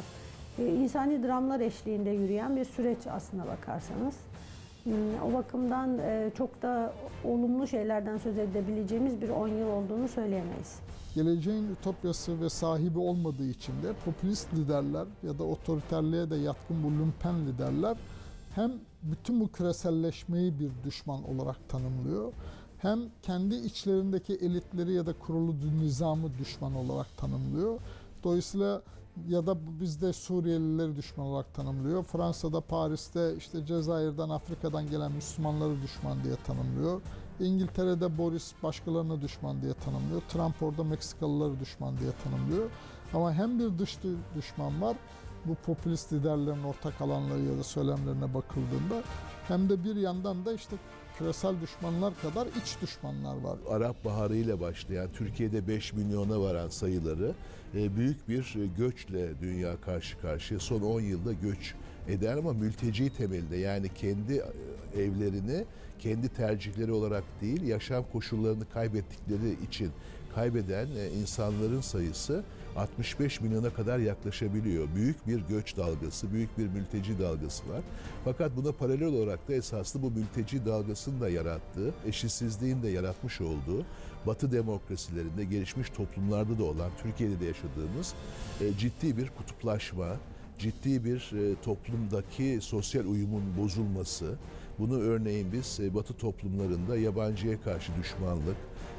E, 0.59 0.75
insani 0.75 1.23
dramlar 1.23 1.59
eşliğinde 1.59 2.09
yürüyen 2.09 2.55
bir 2.55 2.65
süreç 2.65 3.07
aslına 3.07 3.47
bakarsanız. 3.47 4.15
Hmm, 4.83 4.93
o 5.25 5.33
bakımdan 5.33 5.97
e, 5.99 6.31
çok 6.37 6.61
da 6.61 6.93
olumlu 7.23 7.67
şeylerden 7.67 8.17
söz 8.17 8.37
edebileceğimiz 8.37 9.21
bir 9.21 9.29
10 9.29 9.47
yıl 9.47 9.67
olduğunu 9.67 10.07
söyleyemeyiz. 10.07 10.79
Geleceğin 11.15 11.71
ütopyası 11.71 12.41
ve 12.41 12.49
sahibi 12.49 12.99
olmadığı 12.99 13.49
için 13.49 13.73
de 13.83 13.93
popülist 14.05 14.53
liderler 14.53 15.05
ya 15.23 15.39
da 15.39 15.43
otoriterliğe 15.43 16.29
de 16.29 16.35
yatkın 16.35 16.83
bu 16.83 16.91
lümpen 16.91 17.47
liderler 17.47 17.97
hem 18.55 18.71
bütün 19.03 19.39
bu 19.39 19.51
küreselleşmeyi 19.51 20.59
bir 20.59 20.71
düşman 20.83 21.23
olarak 21.23 21.69
tanımlıyor 21.69 22.33
hem 22.83 22.99
kendi 23.21 23.55
içlerindeki 23.55 24.33
elitleri 24.33 24.93
ya 24.93 25.05
da 25.05 25.13
kurulu 25.13 25.55
nizamı 25.81 26.37
düşman 26.39 26.75
olarak 26.75 27.17
tanımlıyor. 27.17 27.79
Dolayısıyla 28.23 28.81
ya 29.27 29.47
da 29.47 29.79
bizde 29.79 30.13
Suriyelileri 30.13 30.95
düşman 30.95 31.27
olarak 31.27 31.53
tanımlıyor. 31.53 32.03
Fransa'da, 32.03 32.61
Paris'te 32.61 33.35
işte 33.37 33.65
Cezayir'den, 33.65 34.29
Afrika'dan 34.29 34.89
gelen 34.89 35.11
Müslümanları 35.11 35.81
düşman 35.81 36.23
diye 36.23 36.35
tanımlıyor. 36.35 37.01
İngiltere'de 37.39 38.17
Boris 38.17 38.53
başkalarına 38.63 39.21
düşman 39.21 39.61
diye 39.61 39.73
tanımlıyor. 39.73 40.21
Trump 40.29 40.63
orada 40.63 40.83
Meksikalıları 40.83 41.59
düşman 41.59 41.97
diye 41.97 42.11
tanımlıyor. 42.23 42.69
Ama 43.13 43.33
hem 43.33 43.59
bir 43.59 43.79
dış 43.79 43.97
düşman 44.35 44.81
var, 44.81 44.97
bu 45.45 45.55
popülist 45.55 46.13
liderlerin 46.13 46.63
ortak 46.63 47.01
alanları 47.01 47.41
ya 47.41 47.57
da 47.57 47.63
söylemlerine 47.63 48.33
bakıldığında 48.33 49.03
hem 49.47 49.69
de 49.69 49.83
bir 49.83 49.95
yandan 49.95 50.45
da 50.45 50.53
işte 50.53 50.75
küresel 51.17 51.61
düşmanlar 51.61 52.13
kadar 52.21 52.47
iç 52.47 52.77
düşmanlar 52.81 53.35
var. 53.35 53.57
Arap 53.69 54.05
Baharı 54.05 54.35
ile 54.35 54.59
başlayan 54.59 55.09
Türkiye'de 55.13 55.67
5 55.67 55.93
milyona 55.93 56.41
varan 56.41 56.69
sayıları 56.69 57.31
e, 57.75 57.95
büyük 57.95 58.29
bir 58.29 58.55
göçle 58.77 59.29
dünya 59.41 59.81
karşı 59.81 60.19
karşıya. 60.19 60.59
Son 60.59 60.81
10 60.81 61.01
yılda 61.01 61.33
göç 61.33 61.73
eder 62.07 62.37
ama 62.37 62.53
mülteci 62.53 63.09
temelde 63.09 63.57
yani 63.57 63.89
kendi 63.95 64.33
e, 64.33 65.01
evlerini 65.01 65.65
kendi 65.99 66.29
tercihleri 66.29 66.91
olarak 66.91 67.23
değil 67.41 67.61
yaşam 67.61 68.05
koşullarını 68.13 68.69
kaybettikleri 68.73 69.65
için 69.67 69.91
kaybeden 70.35 70.87
e, 70.97 71.09
insanların 71.09 71.81
sayısı 71.81 72.43
65 72.75 73.41
milyona 73.41 73.69
kadar 73.69 73.99
yaklaşabiliyor. 73.99 74.87
Büyük 74.95 75.27
bir 75.27 75.39
göç 75.39 75.77
dalgası, 75.77 76.31
büyük 76.33 76.57
bir 76.57 76.67
mülteci 76.67 77.19
dalgası 77.19 77.69
var. 77.69 77.81
Fakat 78.25 78.51
buna 78.57 78.71
paralel 78.71 79.07
olarak 79.07 79.47
da 79.47 79.53
esaslı 79.53 80.01
bu 80.01 80.11
mülteci 80.11 80.65
dalgasının 80.65 81.21
da 81.21 81.29
yarattığı, 81.29 81.93
eşitsizliğin 82.07 82.83
de 82.83 82.89
yaratmış 82.89 83.41
olduğu 83.41 83.85
Batı 84.27 84.51
demokrasilerinde, 84.51 85.43
gelişmiş 85.43 85.89
toplumlarda 85.89 86.59
da 86.59 86.63
olan, 86.63 86.91
Türkiye'de 87.03 87.39
de 87.39 87.45
yaşadığımız 87.45 88.13
e, 88.61 88.77
ciddi 88.77 89.17
bir 89.17 89.29
kutuplaşma, 89.29 90.07
ciddi 90.59 91.05
bir 91.05 91.31
e, 91.33 91.61
toplumdaki 91.61 92.59
sosyal 92.61 93.05
uyumun 93.05 93.43
bozulması. 93.57 94.35
Bunu 94.79 94.99
örneğin 94.99 95.51
biz 95.51 95.79
e, 95.79 95.95
Batı 95.95 96.13
toplumlarında 96.13 96.97
yabancıya 96.97 97.61
karşı 97.61 97.91
düşmanlık, 98.01 98.55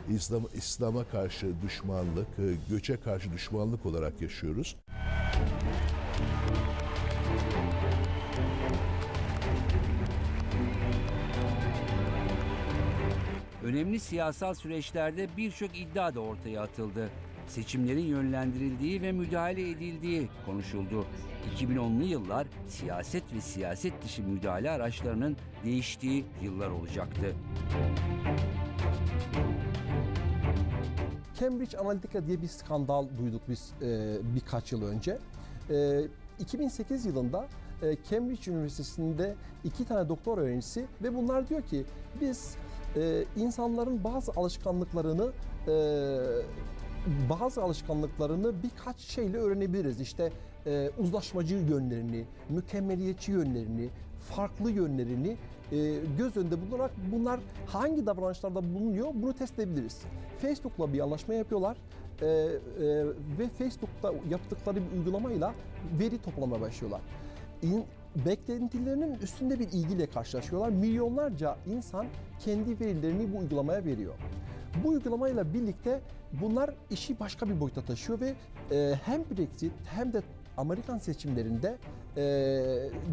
İslam, 0.09 0.43
İslam'a 0.55 1.05
karşı 1.05 1.62
düşmanlık, 1.62 2.29
e, 2.38 2.43
göçe 2.71 2.97
karşı 2.97 3.33
düşmanlık 3.33 3.87
olarak 3.87 4.23
yaşıyoruz. 4.23 4.77
Önemli 13.64 14.01
siyasal 14.01 14.55
süreçlerde 14.55 15.29
birçok 15.37 15.79
iddia 15.79 16.14
da 16.14 16.21
ortaya 16.21 16.62
atıldı. 16.62 17.11
Seçimlerin 17.47 18.07
yönlendirildiği 18.07 19.03
ve 19.03 19.12
müdahale 19.12 19.71
edildiği 19.71 20.29
konuşuldu. 20.47 21.07
2010'lu 21.57 22.05
yıllar 22.05 22.47
siyaset 22.69 23.33
ve 23.33 23.40
siyaset 23.40 24.05
dışı 24.05 24.23
müdahale 24.23 24.71
araçlarının 24.71 25.37
değiştiği 25.64 26.25
yıllar 26.43 26.71
olacaktı. 26.71 27.35
Cambridge 31.40 31.79
Analytica 31.79 32.27
diye 32.27 32.42
bir 32.42 32.49
skandal 32.49 33.07
duyduk 33.18 33.42
biz 33.49 33.73
e, 33.83 34.16
birkaç 34.35 34.73
yıl 34.73 34.83
önce. 34.83 35.18
E, 35.70 36.01
2008 36.38 37.07
yılında 37.07 37.47
e, 37.83 37.97
Cambridge 38.11 38.53
Üniversitesi'nde 38.53 39.35
iki 39.64 39.85
tane 39.85 40.09
doktor 40.09 40.38
öğrencisi 40.38 40.87
ve 41.03 41.14
bunlar 41.14 41.49
diyor 41.49 41.62
ki 41.62 41.85
biz 42.20 42.57
e, 42.97 43.25
insanların 43.37 44.05
bazı 44.05 44.33
alışkanlıklarını 44.37 45.33
e, 45.68 45.73
bazı 47.31 47.62
alışkanlıklarını 47.62 48.62
birkaç 48.62 48.99
şeyle 49.01 49.38
öğrenebiliriz. 49.38 50.01
İşte 50.01 50.33
e, 50.66 50.90
uzlaşmacı 50.99 51.55
yönlerini, 51.55 52.25
mükemmeliyetçi 52.49 53.33
yönlerini, 53.33 53.90
farklı 54.31 54.71
yönlerini 54.71 55.37
e, 55.73 55.77
göz 56.19 56.37
önünde 56.37 56.71
bulunarak 56.71 56.91
bunlar 57.13 57.41
hangi 57.67 58.07
davranışlarda 58.07 58.75
bulunuyor 58.75 59.09
bunu 59.15 59.33
test 59.33 59.59
edebiliriz. 59.59 60.03
Facebook'la 60.39 60.93
bir 60.93 61.01
anlaşma 61.01 61.35
yapıyorlar 61.35 61.77
e, 62.21 62.27
e, 62.27 62.51
ve 63.39 63.49
Facebook'ta 63.59 64.13
yaptıkları 64.31 64.77
bir 64.77 64.99
uygulamayla 64.99 65.55
veri 66.01 66.19
toplamaya 66.23 66.61
başlıyorlar. 66.61 67.01
İn, 67.63 67.85
beklentilerinin 68.27 69.15
üstünde 69.15 69.61
bir 69.61 69.69
ilgiyle 69.69 70.07
karşılaşıyorlar. 70.07 70.69
Milyonlarca 70.69 71.57
insan 71.67 72.07
kendi 72.45 72.81
verilerini 72.81 73.33
bu 73.35 73.39
uygulamaya 73.39 73.85
veriyor. 73.85 74.15
Bu 74.85 74.89
uygulamayla 74.89 75.55
birlikte 75.55 76.01
bunlar 76.33 76.71
işi 76.91 77.21
başka 77.21 77.49
bir 77.49 77.61
boyuta 77.61 77.83
taşıyor 77.83 78.21
ve 78.21 78.35
hem 79.05 79.25
Brexit 79.25 79.73
hem 79.87 80.13
de 80.13 80.23
Amerikan 80.57 80.99
seçimlerinde 80.99 81.77
e, 82.17 82.23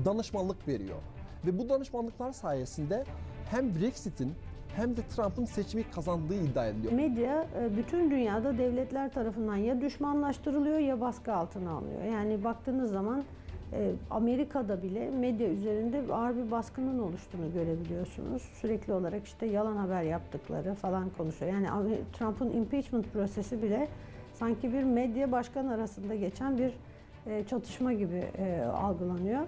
danışmanlık 0.06 0.68
veriyor. 0.68 0.98
Ve 1.46 1.60
bu 1.60 1.70
danışmanlıklar 1.70 2.32
sayesinde 2.32 3.04
hem 3.50 3.76
Brexit'in 3.76 4.34
hem 4.76 4.98
de 4.98 5.02
Trump'ın 5.16 5.46
seçimi 5.46 5.84
kazandığı 5.84 6.34
iddia 6.34 6.68
ediliyor. 6.68 6.94
Medya 6.94 7.48
bütün 7.78 8.12
dünyada 8.12 8.58
devletler 8.58 9.14
tarafından 9.14 9.56
ya 9.56 9.82
düşmanlaştırılıyor 9.82 10.80
ya 10.80 11.02
baskı 11.02 11.34
altına 11.34 11.72
alıyor. 11.72 12.04
Yani 12.04 12.44
baktığınız 12.44 12.92
zaman 12.92 13.24
Amerika'da 14.12 14.84
bile 14.84 15.10
medya 15.10 15.50
üzerinde 15.50 16.14
ağır 16.14 16.36
bir 16.36 16.52
baskının 16.52 17.00
oluştuğunu 17.00 17.54
görebiliyorsunuz. 17.54 18.42
Sürekli 18.42 18.94
olarak 18.94 19.26
işte 19.26 19.46
yalan 19.46 19.78
haber 19.78 20.02
yaptıkları 20.04 20.74
falan 20.74 21.10
konuşuyor. 21.18 21.52
Yani 21.52 21.98
Trump'ın 22.14 22.52
impeachment 22.52 23.14
prosesi 23.14 23.64
bile 23.64 23.88
sanki 24.34 24.74
bir 24.74 24.84
medya 24.84 25.32
başkan 25.32 25.68
arasında 25.68 26.16
geçen 26.16 26.58
bir 26.58 26.74
çatışma 27.50 27.94
gibi 27.94 28.24
algılanıyor. 28.74 29.48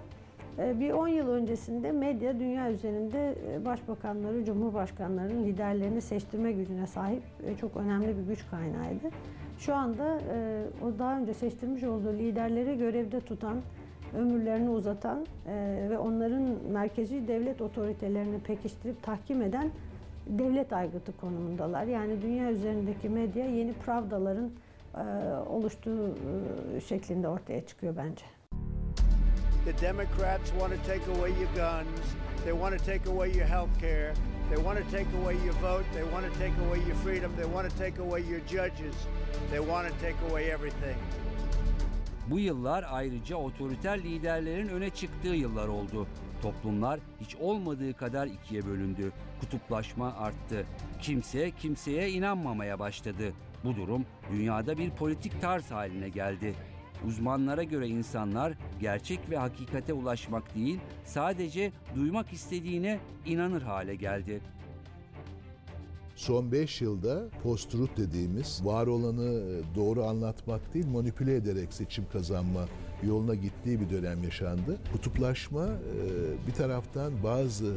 Ee, 0.58 0.80
bir 0.80 0.92
10 0.92 1.08
yıl 1.08 1.28
öncesinde 1.28 1.92
medya 1.92 2.40
dünya 2.40 2.70
üzerinde 2.70 3.34
e, 3.52 3.64
başbakanları, 3.64 4.44
cumhurbaşkanlarının 4.44 5.44
liderlerini 5.44 6.00
seçtirme 6.00 6.52
gücüne 6.52 6.86
sahip 6.86 7.22
e, 7.46 7.56
çok 7.56 7.76
önemli 7.76 8.08
bir 8.18 8.22
güç 8.22 8.46
kaynağıydı. 8.50 9.10
Şu 9.58 9.74
anda 9.74 10.18
e, 10.34 10.64
o 10.84 10.98
daha 10.98 11.18
önce 11.18 11.34
seçtirmiş 11.34 11.82
olduğu 11.82 12.12
liderleri 12.12 12.78
görevde 12.78 13.20
tutan, 13.20 13.56
ömürlerini 14.18 14.70
uzatan 14.70 15.26
ve 15.90 15.98
onların 15.98 16.42
merkezi 16.72 17.28
devlet 17.28 17.60
otoritelerini 17.60 18.38
pekiştirip 18.38 19.02
tahkim 19.02 19.42
eden 19.42 19.70
devlet 20.26 20.72
aygıtı 20.72 21.16
konumundalar. 21.20 21.84
Yani 21.84 22.22
dünya 22.22 22.50
üzerindeki 22.50 23.08
medya 23.08 23.46
yeni 23.46 23.72
pravdaların 23.72 24.50
oluştuğu 25.48 26.14
şeklinde 26.88 27.28
ortaya 27.28 27.66
çıkıyor 27.66 27.96
bence. 27.96 28.24
The 29.64 29.86
Democrats 29.86 30.50
want 30.50 30.72
to 30.74 30.92
take 30.92 31.12
away 31.12 31.30
your 31.30 31.48
guns. 31.54 32.14
They 32.44 32.52
want 32.52 32.78
to 32.78 32.84
take 32.84 33.10
away 33.10 33.36
your 33.36 33.46
health 33.46 33.80
care. 33.80 34.14
They 34.50 34.56
want 34.56 34.78
to 34.78 34.84
take 34.90 35.06
away 35.22 35.36
your 35.46 35.54
vote. 35.62 35.84
They 35.94 36.02
want 36.02 36.26
to 36.26 36.38
take 36.38 36.52
away 36.66 36.78
your 36.88 36.96
freedom. 36.96 37.32
They 37.36 37.44
want 37.44 37.70
to 37.70 37.78
take 37.78 38.02
away 38.02 38.20
your 38.30 38.40
judges. 38.40 38.94
They 39.50 39.60
want 39.60 39.88
to 39.88 39.94
take 40.00 40.16
away 40.30 40.50
everything. 40.50 40.96
Bu 42.30 42.38
yıllar 42.38 42.84
ayrıca 42.90 43.36
otoriter 43.36 43.98
liderlerin 43.98 44.68
öne 44.68 44.90
çıktığı 44.90 45.34
yıllar 45.34 45.68
oldu. 45.68 46.06
Toplumlar 46.42 47.00
hiç 47.20 47.36
olmadığı 47.36 47.94
kadar 47.94 48.26
ikiye 48.26 48.66
bölündü. 48.66 49.12
Kutuplaşma 49.40 50.14
arttı. 50.16 50.66
Kimse 51.00 51.50
kimseye 51.50 52.10
inanmamaya 52.10 52.78
başladı. 52.78 53.32
Bu 53.64 53.76
durum 53.76 54.04
dünyada 54.32 54.78
bir 54.78 54.90
politik 54.90 55.40
tarz 55.40 55.70
haline 55.70 56.08
geldi. 56.08 56.54
Uzmanlara 57.06 57.62
göre 57.62 57.88
insanlar 57.88 58.52
gerçek 58.80 59.30
ve 59.30 59.36
hakikate 59.36 59.92
ulaşmak 59.92 60.54
değil, 60.54 60.80
sadece 61.04 61.72
duymak 61.94 62.32
istediğine 62.32 62.98
inanır 63.26 63.62
hale 63.62 63.94
geldi. 63.94 64.40
Son 66.16 66.52
5 66.52 66.80
yılda 66.80 67.28
post-truth 67.42 67.96
dediğimiz 67.96 68.64
var 68.64 68.86
olanı 68.86 69.42
doğru 69.74 70.04
anlatmak 70.04 70.74
değil 70.74 70.86
manipüle 70.86 71.36
ederek 71.36 71.72
seçim 71.72 72.04
kazanma 72.12 72.64
yoluna 73.02 73.34
gittiği 73.34 73.80
bir 73.80 73.90
dönem 73.90 74.24
yaşandı. 74.24 74.78
Kutuplaşma 74.92 75.66
e, 75.66 76.46
bir 76.46 76.52
taraftan 76.52 77.12
bazı 77.22 77.76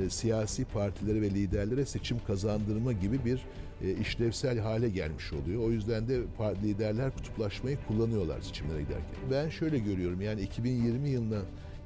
e, 0.00 0.10
siyasi 0.10 0.64
partilere 0.64 1.20
ve 1.20 1.30
liderlere 1.30 1.86
seçim 1.86 2.18
kazandırma 2.26 2.92
gibi 2.92 3.24
bir 3.24 3.40
e, 3.82 3.90
işlevsel 3.90 4.58
hale 4.58 4.88
gelmiş 4.88 5.32
oluyor. 5.32 5.62
O 5.62 5.70
yüzden 5.70 6.08
de 6.08 6.20
liderler 6.62 7.10
kutuplaşmayı 7.10 7.78
kullanıyorlar 7.88 8.40
seçimlere 8.40 8.82
giderken. 8.82 9.14
Ben 9.30 9.48
şöyle 9.48 9.78
görüyorum 9.78 10.20
yani 10.20 10.40
2020 10.40 11.08
yılına 11.08 11.40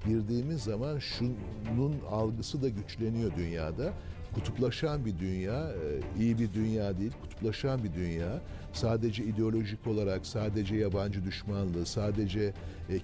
girdiğimiz 0.06 0.62
zaman 0.62 0.98
şunun 0.98 1.94
algısı 2.10 2.62
da 2.62 2.68
güçleniyor 2.68 3.30
dünyada. 3.36 3.92
Kutuplaşan 4.34 5.04
bir 5.04 5.18
dünya, 5.18 5.72
iyi 6.20 6.38
bir 6.38 6.52
dünya 6.52 6.98
değil, 6.98 7.12
kutuplaşan 7.22 7.84
bir 7.84 7.94
dünya. 7.94 8.40
Sadece 8.72 9.24
ideolojik 9.24 9.86
olarak, 9.86 10.26
sadece 10.26 10.76
yabancı 10.76 11.24
düşmanlığı, 11.24 11.86
sadece 11.86 12.52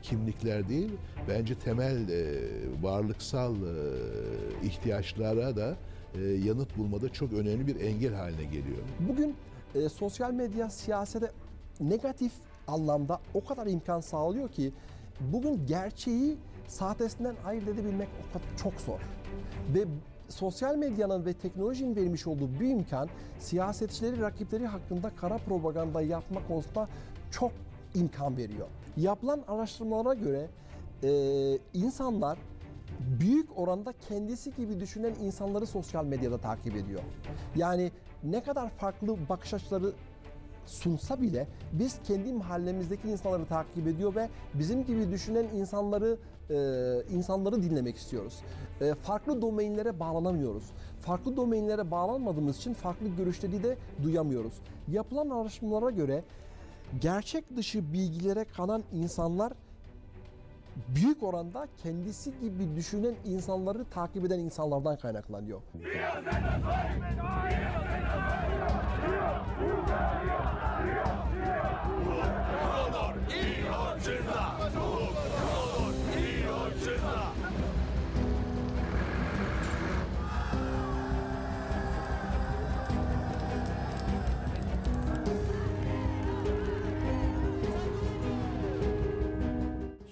kimlikler 0.03 0.68
değil, 0.68 0.90
bence 1.29 1.55
temel 1.55 1.98
varlıksal 2.83 3.55
ihtiyaçlara 4.64 5.57
da 5.57 5.77
yanıt 6.44 6.79
bulmada 6.79 7.09
çok 7.12 7.33
önemli 7.33 7.66
bir 7.66 7.81
engel 7.81 8.14
haline 8.14 8.44
geliyor. 8.44 8.79
Bugün 9.09 9.37
e, 9.75 9.88
sosyal 9.88 10.33
medya 10.33 10.71
siyasete 10.71 11.31
negatif 11.81 12.33
anlamda 12.66 13.21
o 13.35 13.44
kadar 13.44 13.66
imkan 13.66 14.01
sağlıyor 14.01 14.49
ki 14.49 14.73
bugün 15.21 15.66
gerçeği 15.66 16.37
sahtesinden 16.68 17.35
ayırt 17.44 17.68
edebilmek 17.68 18.09
o 18.29 18.33
kadar 18.33 18.57
çok 18.57 18.81
zor. 18.81 19.01
Ve 19.75 19.85
sosyal 20.29 20.77
medyanın 20.77 21.27
ve 21.27 21.33
teknolojinin 21.33 21.97
vermiş 21.97 22.27
olduğu 22.27 22.61
bir 22.61 22.71
imkan 22.71 23.09
siyasetçileri 23.38 24.21
rakipleri 24.21 24.66
hakkında 24.66 25.11
kara 25.16 25.38
propaganda 25.38 26.03
yapma 26.03 26.47
konusunda 26.49 26.88
çok 27.31 27.53
imkan 27.94 28.37
veriyor. 28.37 28.66
Yapılan 28.97 29.40
araştırmalara 29.49 30.14
göre 30.14 30.49
e, 31.03 31.11
insanlar 31.75 32.38
büyük 33.21 33.59
oranda 33.59 33.95
kendisi 34.09 34.55
gibi 34.55 34.81
düşünen 34.81 35.15
insanları 35.23 35.67
sosyal 35.67 36.05
medyada 36.05 36.39
takip 36.39 36.77
ediyor. 36.77 37.01
Yani 37.57 37.93
ne 38.25 38.43
kadar 38.43 38.71
farklı 38.71 39.17
bakış 39.29 39.55
açıları 39.55 39.93
sunsa 40.67 41.21
bile 41.21 41.47
biz 41.73 41.99
kendi 42.07 42.33
mahallemizdeki 42.33 43.09
insanları 43.09 43.47
takip 43.47 43.87
ediyor 43.87 44.15
ve 44.15 44.29
bizim 44.55 44.85
gibi 44.85 45.11
düşünen 45.11 45.47
insanları 45.55 46.19
e, 46.51 46.57
insanları 47.15 47.63
dinlemek 47.63 47.97
istiyoruz. 47.97 48.39
E, 48.81 48.95
farklı 48.95 49.43
domainlere 49.43 50.01
bağlanamıyoruz. 50.01 50.65
Farklı 51.01 51.37
domainlere 51.37 51.91
bağlanmadığımız 51.91 52.57
için 52.57 52.75
farklı 52.75 53.09
görüşleri 53.09 53.63
de 53.63 53.77
duyamıyoruz. 54.03 54.53
Yapılan 54.89 55.31
araştırmalara 55.31 55.91
göre 55.91 56.25
gerçek 57.01 57.57
dışı 57.57 57.93
bilgilere 57.93 58.45
kanan 58.45 58.83
insanlar 58.93 59.53
büyük 60.88 61.23
oranda 61.23 61.69
kendisi 61.83 62.41
gibi 62.41 62.77
düşünen 62.77 63.14
insanları 63.25 63.85
takip 63.85 64.25
eden 64.25 64.38
insanlardan 64.38 64.97
kaynaklanıyor. 64.97 65.61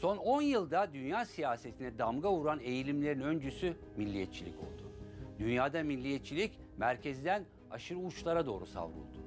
Son 0.06 0.16
10 0.16 0.42
yılda 0.42 0.92
dünya 0.92 1.24
siyasetine 1.24 1.98
damga 1.98 2.32
vuran 2.32 2.60
eğilimlerin 2.60 3.20
öncüsü 3.20 3.76
milliyetçilik 3.96 4.58
oldu. 4.58 4.92
Dünyada 5.38 5.82
milliyetçilik 5.82 6.60
merkezden 6.76 7.44
aşırı 7.70 7.98
uçlara 7.98 8.46
doğru 8.46 8.66
savruldu. 8.66 9.18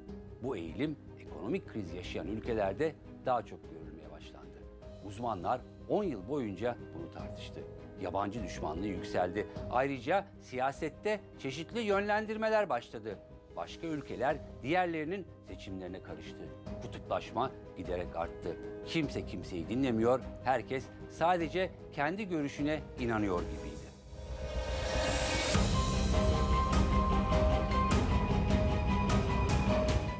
Bu 0.44 0.58
eğilim 0.58 0.98
ekonomik 1.20 1.68
kriz 1.68 1.94
yaşayan 1.94 2.28
ülkelerde 2.28 2.96
daha 3.26 3.46
çok 3.46 3.60
görülmeye 3.72 4.12
başlandı. 4.12 4.58
Uzmanlar 5.06 5.62
10 5.90 6.04
yıl 6.04 6.28
boyunca 6.28 6.78
bunu 6.96 7.12
tartıştı. 7.12 7.60
Yabancı 8.02 8.44
düşmanlığı 8.44 8.88
yükseldi. 8.88 9.48
Ayrıca 9.72 10.26
siyasette 10.42 11.20
çeşitli 11.40 11.80
yönlendirmeler 11.80 12.70
başladı. 12.70 13.20
Başka 13.56 13.88
ülkeler 13.88 14.38
diğerlerinin 14.64 15.28
seçimlerine 15.48 16.04
karıştı. 16.04 16.50
Kutuplaşma 16.82 17.52
giderek 17.80 18.16
arttı. 18.16 18.56
Kimse 18.86 19.26
kimseyi 19.26 19.70
dinlemiyor, 19.70 20.20
herkes 20.44 20.84
sadece 21.10 21.70
kendi 21.94 22.30
görüşüne 22.30 22.80
inanıyor 23.00 23.42
gibiydi. 23.42 23.90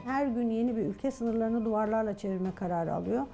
Her 0.06 0.26
gün 0.28 0.50
yeni 0.50 0.78
bir 0.78 0.82
ülke 0.82 1.12
sınırlarını 1.12 1.66
duvarlarla 1.66 2.18
çevirme 2.18 2.56
kararı 2.56 2.94
alıyor. 2.94 3.26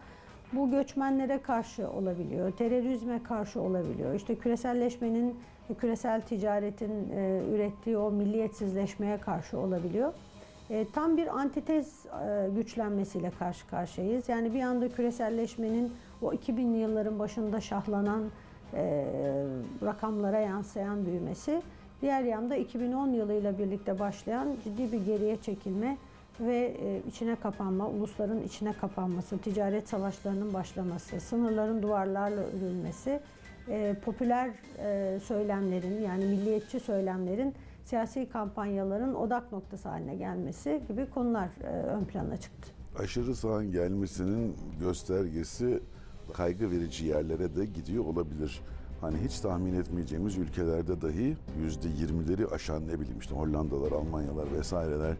Bu 0.53 0.71
göçmenlere 0.71 1.41
karşı 1.41 1.89
olabiliyor, 1.89 2.51
terörizme 2.51 3.23
karşı 3.23 3.61
olabiliyor. 3.61 4.13
İşte 4.13 4.35
küreselleşmenin, 4.35 5.39
küresel 5.79 6.21
ticaretin 6.21 7.09
e, 7.11 7.41
ürettiği 7.53 7.97
o 7.97 8.11
milliyetsizleşmeye 8.11 9.17
karşı 9.17 9.59
olabiliyor. 9.59 10.13
E, 10.69 10.85
tam 10.93 11.17
bir 11.17 11.27
antitez 11.27 12.05
e, 12.05 12.49
güçlenmesiyle 12.55 13.31
karşı 13.39 13.67
karşıyayız. 13.67 14.29
Yani 14.29 14.53
bir 14.53 14.61
anda 14.61 14.89
küreselleşmenin 14.89 15.93
o 16.21 16.33
2000'li 16.33 16.77
yılların 16.77 17.19
başında 17.19 17.61
şahlanan 17.61 18.23
e, 18.73 19.05
rakamlara 19.83 20.39
yansıyan 20.39 21.05
büyümesi, 21.05 21.61
diğer 22.01 22.23
yanda 22.23 22.55
2010 22.55 23.07
yılıyla 23.07 23.57
birlikte 23.57 23.99
başlayan 23.99 24.47
ciddi 24.63 24.91
bir 24.91 25.05
geriye 25.05 25.37
çekilme 25.37 25.97
ve 26.39 26.75
e, 26.81 27.01
içine 27.07 27.35
kapanma, 27.35 27.87
ulusların 27.87 28.43
içine 28.43 28.73
kapanması, 28.73 29.37
ticaret 29.37 29.89
savaşlarının 29.89 30.53
başlaması, 30.53 31.19
sınırların 31.19 31.81
duvarlarla 31.83 32.41
örülmesi, 32.41 33.19
e, 33.69 33.95
popüler 34.05 34.49
e, 34.79 35.19
söylemlerin 35.19 36.01
yani 36.01 36.25
milliyetçi 36.25 36.79
söylemlerin 36.79 37.53
siyasi 37.85 38.29
kampanyaların 38.29 39.15
odak 39.15 39.51
noktası 39.51 39.89
haline 39.89 40.15
gelmesi 40.15 40.81
gibi 40.87 41.09
konular 41.09 41.49
e, 41.63 41.67
ön 41.67 42.05
plana 42.05 42.37
çıktı. 42.37 42.71
Aşırı 42.99 43.35
sağın 43.35 43.71
gelmesinin 43.71 44.55
göstergesi 44.79 45.79
kaygı 46.33 46.71
verici 46.71 47.05
yerlere 47.05 47.55
de 47.55 47.65
gidiyor 47.65 48.05
olabilir. 48.05 48.61
Hani 49.01 49.17
hiç 49.17 49.39
tahmin 49.39 49.73
etmeyeceğimiz 49.73 50.37
ülkelerde 50.37 51.01
dahi 51.01 51.37
yüzde 51.59 51.89
yirmileri 51.89 52.47
aşan 52.47 52.87
ne 52.87 52.99
bileyim 52.99 53.19
işte 53.19 53.35
Hollandalar, 53.35 53.91
Almanyalar 53.91 54.53
vesaireler 54.53 55.15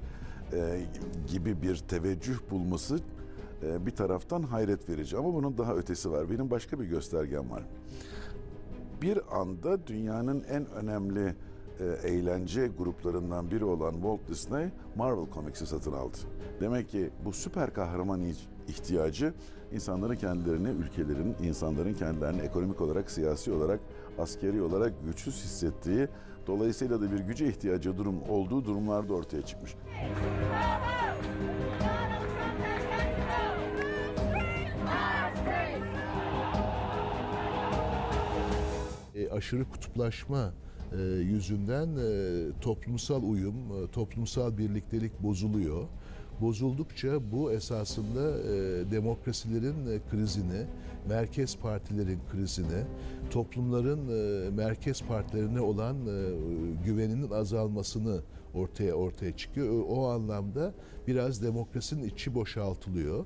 e, 0.53 0.81
gibi 1.27 1.61
bir 1.61 1.75
teveccüh 1.77 2.37
bulması 2.51 2.99
e, 3.63 3.85
bir 3.85 3.91
taraftan 3.91 4.43
hayret 4.43 4.89
verici. 4.89 5.17
Ama 5.17 5.33
bunun 5.33 5.57
daha 5.57 5.75
ötesi 5.75 6.11
var. 6.11 6.29
Benim 6.29 6.51
başka 6.51 6.79
bir 6.79 6.85
göstergem 6.85 7.51
var. 7.51 7.63
Bir 9.01 9.39
anda 9.39 9.87
dünyanın 9.87 10.43
en 10.49 10.65
önemli 10.71 11.35
e, 11.79 12.09
eğlence 12.09 12.67
gruplarından 12.67 13.51
biri 13.51 13.65
olan 13.65 13.93
Walt 13.93 14.27
Disney 14.27 14.69
Marvel 14.95 15.25
Comics'i 15.33 15.65
satın 15.65 15.93
aldı. 15.93 16.17
Demek 16.61 16.89
ki 16.89 17.09
bu 17.25 17.33
süper 17.33 17.73
kahraman 17.73 18.21
ihtiyacı 18.67 19.33
insanların 19.71 20.15
kendilerini, 20.15 20.69
ülkelerin, 20.69 21.35
insanların 21.43 21.93
kendilerini 21.93 22.41
ekonomik 22.41 22.81
olarak, 22.81 23.11
siyasi 23.11 23.51
olarak, 23.51 23.79
askeri 24.17 24.61
olarak 24.61 24.93
güçsüz 25.05 25.43
hissettiği, 25.43 26.07
dolayısıyla 26.47 27.01
da 27.01 27.11
bir 27.11 27.19
güce 27.19 27.47
ihtiyacı 27.47 27.97
durum 27.97 28.15
olduğu 28.29 28.65
durumlarda 28.65 29.13
ortaya 29.13 29.41
çıkmış. 29.41 29.75
E, 39.15 39.29
aşırı 39.29 39.69
kutuplaşma 39.69 40.53
yüzünden 41.03 41.87
e, 41.87 42.61
toplumsal 42.61 43.23
uyum, 43.23 43.55
e, 43.55 43.91
toplumsal 43.91 44.57
birliktelik 44.57 45.23
bozuluyor. 45.23 45.87
Bozuldukça 46.41 47.31
bu 47.31 47.51
esasında 47.51 48.37
demokrasilerin 48.91 50.01
krizini, 50.11 50.65
merkez 51.09 51.57
partilerin 51.57 52.19
krizini, 52.31 52.83
toplumların 53.29 53.99
merkez 54.53 55.01
partilerine 55.01 55.61
olan 55.61 55.97
güveninin 56.85 57.31
azalmasını 57.31 58.21
ortaya 58.53 58.93
ortaya 58.93 59.37
çıkıyor. 59.37 59.83
O 59.89 60.07
anlamda 60.09 60.73
biraz 61.07 61.43
demokrasinin 61.43 62.03
içi 62.03 62.35
boşaltılıyor. 62.35 63.25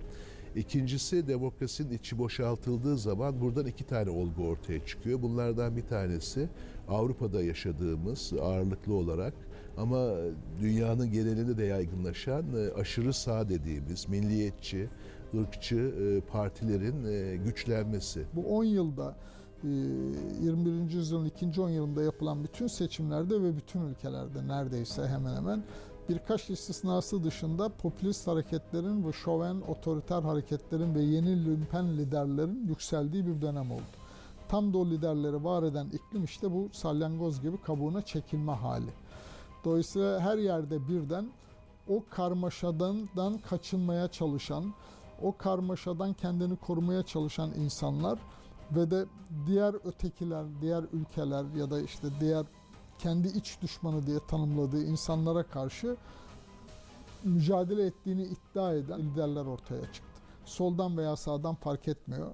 İkincisi 0.56 1.28
demokrasinin 1.28 1.98
içi 1.98 2.18
boşaltıldığı 2.18 2.98
zaman 2.98 3.42
buradan 3.42 3.66
iki 3.66 3.84
tane 3.84 4.10
olgu 4.10 4.44
ortaya 4.48 4.86
çıkıyor. 4.86 5.22
Bunlardan 5.22 5.78
bir 5.78 5.82
tanesi 5.82 6.50
Avrupa'da 6.90 7.44
yaşadığımız 7.44 8.34
ağırlıklı 8.42 8.94
olarak 8.94 9.34
ama 9.78 10.10
dünyanın 10.62 11.12
genelinde 11.12 11.58
de 11.58 11.64
yaygınlaşan 11.64 12.46
e, 12.56 12.82
aşırı 12.82 13.14
sağ 13.14 13.50
dediğimiz 13.50 14.10
milliyetçi, 14.10 14.90
ırkçı 15.42 15.76
e, 15.76 16.22
partilerin 16.32 17.06
e, 17.06 17.36
güçlenmesi. 17.36 18.26
Bu 18.36 18.42
10 18.58 18.64
yılda 18.64 19.16
e, 19.64 19.68
21. 19.68 20.92
yüzyılın 20.92 21.26
ikinci 21.26 21.62
10 21.62 21.70
yılında 21.70 22.04
yapılan 22.04 22.44
bütün 22.44 22.68
seçimlerde 22.68 23.42
ve 23.44 23.58
bütün 23.58 23.82
ülkelerde 23.82 24.48
neredeyse 24.48 25.08
hemen 25.08 25.36
hemen 25.36 25.64
birkaç 26.10 26.50
istisnası 26.50 27.24
dışında 27.24 27.70
popülist 27.70 28.28
hareketlerin 28.28 29.08
ve 29.08 29.12
şoven 29.12 29.62
otoriter 29.68 30.22
hareketlerin 30.22 30.96
ve 30.96 31.02
yeni 31.02 31.46
lümpen 31.46 31.98
liderlerin 31.98 32.68
yükseldiği 32.68 33.28
bir 33.28 33.42
dönem 33.42 33.72
oldu. 33.72 33.99
Tam 34.50 34.74
o 34.74 34.86
liderleri 34.86 35.44
var 35.44 35.64
eden 35.64 35.88
iklim 35.88 36.24
işte 36.24 36.52
bu 36.52 36.70
salyangoz 36.72 37.42
gibi 37.42 37.58
kabuğuna 37.58 38.02
çekilme 38.02 38.52
hali. 38.52 38.94
Dolayısıyla 39.66 40.20
her 40.20 40.38
yerde 40.38 40.88
birden 40.88 41.30
o 41.88 42.04
karmaşadan 42.10 43.08
kaçınmaya 43.38 44.08
çalışan, 44.08 44.74
o 45.22 45.38
karmaşadan 45.38 46.14
kendini 46.14 46.56
korumaya 46.56 47.04
çalışan 47.04 47.52
insanlar 47.54 48.20
ve 48.72 48.92
de 48.92 49.06
diğer 49.48 49.74
ötekiler, 49.88 50.46
diğer 50.62 50.84
ülkeler 50.94 51.46
ya 51.58 51.72
da 51.72 51.82
işte 51.82 52.08
diğer 52.20 52.46
kendi 53.00 53.28
iç 53.28 53.58
düşmanı 53.62 54.08
diye 54.08 54.20
tanımladığı 54.28 54.84
insanlara 54.84 55.44
karşı 55.44 55.98
mücadele 57.24 57.86
ettiğini 57.86 58.24
iddia 58.24 58.74
eden 58.74 59.00
liderler 59.00 59.46
ortaya 59.46 59.84
çıktı. 59.94 60.22
Soldan 60.46 60.98
veya 60.98 61.16
sağdan 61.16 61.56
fark 61.56 61.88
etmiyor. 61.88 62.28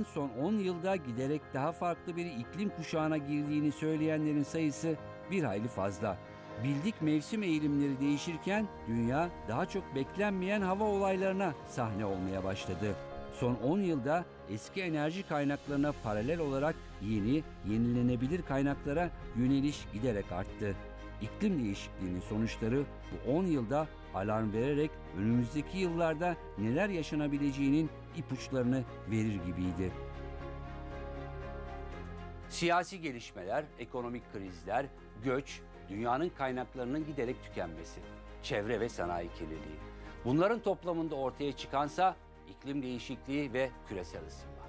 Dünyanın 0.00 0.30
son 0.38 0.44
10 0.44 0.52
yılda 0.52 0.96
giderek 0.96 1.42
daha 1.54 1.72
farklı 1.72 2.16
bir 2.16 2.26
iklim 2.26 2.68
kuşağına 2.68 3.16
girdiğini 3.16 3.72
söyleyenlerin 3.72 4.42
sayısı 4.42 4.96
bir 5.30 5.42
hayli 5.44 5.68
fazla. 5.68 6.18
Bildik 6.64 7.02
mevsim 7.02 7.42
eğilimleri 7.42 8.00
değişirken 8.00 8.66
dünya 8.88 9.28
daha 9.48 9.66
çok 9.66 9.94
beklenmeyen 9.94 10.60
hava 10.60 10.84
olaylarına 10.84 11.54
sahne 11.68 12.04
olmaya 12.04 12.44
başladı. 12.44 12.94
Son 13.40 13.54
10 13.54 13.80
yılda 13.80 14.24
eski 14.50 14.82
enerji 14.82 15.28
kaynaklarına 15.28 15.92
paralel 16.04 16.40
olarak 16.40 16.74
yeni, 17.02 17.42
yenilenebilir 17.68 18.42
kaynaklara 18.42 19.10
yöneliş 19.36 19.86
giderek 19.92 20.32
arttı. 20.32 20.74
İklim 21.22 21.64
değişikliğinin 21.64 22.20
sonuçları 22.20 22.82
bu 23.12 23.32
10 23.32 23.44
yılda 23.44 23.86
alarm 24.14 24.52
vererek 24.52 24.90
önümüzdeki 25.16 25.78
yıllarda 25.78 26.36
neler 26.58 26.88
yaşanabileceğinin 26.88 27.90
ipuçlarını 28.16 28.84
verir 29.10 29.40
gibiydi. 29.46 29.92
Siyasi 32.48 33.00
gelişmeler, 33.00 33.64
ekonomik 33.78 34.32
krizler, 34.32 34.86
göç, 35.24 35.60
dünyanın 35.88 36.28
kaynaklarının 36.28 37.06
giderek 37.06 37.42
tükenmesi, 37.42 38.00
çevre 38.42 38.80
ve 38.80 38.88
sanayi 38.88 39.28
kirliliği. 39.32 39.78
Bunların 40.24 40.60
toplamında 40.60 41.14
ortaya 41.14 41.52
çıkansa 41.52 42.16
iklim 42.48 42.82
değişikliği 42.82 43.52
ve 43.52 43.70
küresel 43.88 44.26
ısınma. 44.26 44.64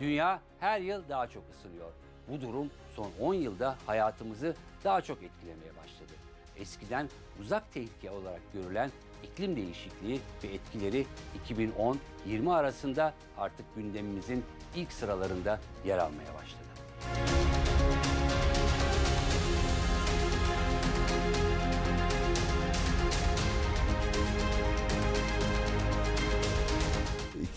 Dünya 0.00 0.40
her 0.60 0.80
yıl 0.80 1.08
daha 1.08 1.26
çok 1.26 1.42
ısınıyor. 1.50 1.92
Bu 2.28 2.40
durum 2.40 2.70
son 2.96 3.10
10 3.20 3.34
yılda 3.34 3.76
hayatımızı 3.86 4.56
daha 4.84 5.00
çok 5.00 5.22
etkilemeye 5.22 5.76
başladı. 5.76 6.03
Eskiden 6.58 7.08
uzak 7.40 7.72
tehlike 7.72 8.10
olarak 8.10 8.40
görülen 8.52 8.90
iklim 9.22 9.56
değişikliği 9.56 10.20
ve 10.44 10.48
etkileri 10.48 11.06
2010-20 12.28 12.52
arasında 12.52 13.14
artık 13.38 13.66
gündemimizin 13.76 14.44
ilk 14.76 14.92
sıralarında 14.92 15.60
yer 15.84 15.98
almaya 15.98 16.34
başladı. 16.34 16.64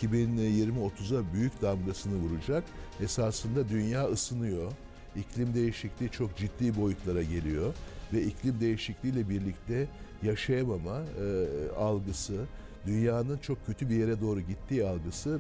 2020-30'a 0.01 1.33
büyük 1.33 1.62
damgasını 1.62 2.15
vuracak. 2.15 2.63
Esasında 3.01 3.69
dünya 3.69 4.05
ısınıyor. 4.05 4.71
İklim 5.15 5.53
değişikliği 5.53 6.10
çok 6.10 6.38
ciddi 6.38 6.81
boyutlara 6.81 7.23
geliyor 7.23 7.73
ve 8.13 8.21
iklim 8.21 8.59
değişikliğiyle 8.59 9.29
birlikte 9.29 9.87
yaşayamama 10.23 11.01
e, 11.01 11.45
algısı, 11.77 12.45
dünyanın 12.85 13.37
çok 13.37 13.65
kötü 13.65 13.89
bir 13.89 13.95
yere 13.95 14.21
doğru 14.21 14.41
gittiği 14.41 14.85
algısı 14.85 15.39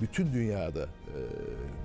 bütün 0.00 0.32
dünyada 0.32 0.82
e, 0.82 1.18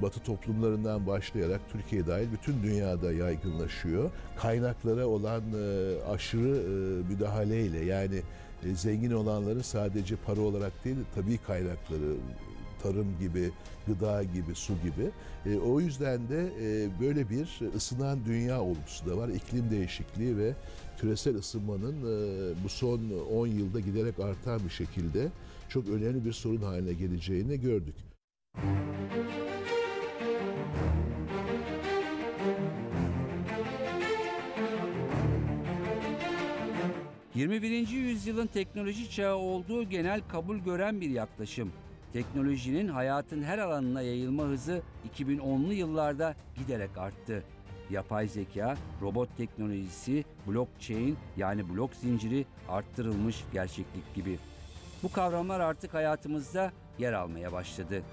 Batı 0.02 0.20
toplumlarından 0.20 1.08
başlayarak 1.08 1.62
Türkiye 1.72 2.08
dahil 2.08 2.28
bütün 2.32 2.64
dünyada 2.64 3.14
yaygınlaşıyor. 3.14 4.12
Kaynaklara 4.38 5.08
olan 5.08 5.42
e, 5.42 5.96
aşırı 6.12 6.58
e, 6.58 6.70
müdahaleyle 7.14 7.86
yani 7.86 8.22
e, 8.66 8.76
zengin 8.76 9.12
olanların 9.12 9.62
sadece 9.62 10.16
para 10.16 10.42
olarak 10.42 10.86
değil 10.86 10.98
tabii 11.16 11.38
kaynakları 11.38 12.16
tarım 12.84 13.20
gibi, 13.20 13.52
gıda 13.88 14.24
gibi, 14.24 14.56
su 14.56 14.74
gibi. 14.74 15.12
E, 15.46 15.60
o 15.60 15.80
yüzden 15.80 16.30
de 16.30 16.52
e, 16.62 16.90
böyle 17.02 17.30
bir 17.30 17.76
ısınan 17.76 18.26
dünya 18.26 18.62
olgusu 18.62 19.06
da 19.06 19.18
var. 19.18 19.30
İklim 19.30 19.72
değişikliği 19.72 20.38
ve 20.38 20.54
küresel 20.98 21.36
ısınmanın 21.36 21.96
e, 22.02 22.64
bu 22.64 22.70
son 22.70 23.00
10 23.32 23.48
yılda 23.48 23.80
giderek 23.80 24.20
artan 24.20 24.62
bir 24.66 24.70
şekilde 24.70 25.28
çok 25.70 25.90
önemli 25.90 26.26
bir 26.26 26.34
sorun 26.34 26.62
haline 26.62 26.94
geleceğini 26.94 27.62
gördük. 27.62 27.96
21. 37.36 37.88
yüzyılın 37.88 38.48
teknoloji 38.48 39.10
çağı 39.10 39.36
olduğu 39.36 39.84
genel 39.84 40.22
kabul 40.28 40.58
gören 40.58 41.02
bir 41.02 41.10
yaklaşım. 41.10 41.72
Teknolojinin 42.14 42.88
hayatın 42.88 43.44
her 43.44 43.58
alanına 43.58 44.02
yayılma 44.02 44.44
hızı 44.44 44.82
2010'lu 45.18 45.74
yıllarda 45.74 46.36
giderek 46.58 46.98
arttı. 46.98 47.44
Yapay 47.90 48.28
zeka, 48.28 48.78
robot 49.02 49.38
teknolojisi, 49.38 50.26
blockchain 50.48 51.18
yani 51.38 51.70
blok 51.70 51.94
zinciri 51.94 52.46
arttırılmış 52.70 53.44
gerçeklik 53.54 54.16
gibi. 54.16 54.40
Bu 55.04 55.12
kavramlar 55.12 55.60
artık 55.60 55.94
hayatımızda 55.94 56.72
yer 57.00 57.14
almaya 57.14 57.52
başladı. 57.52 58.04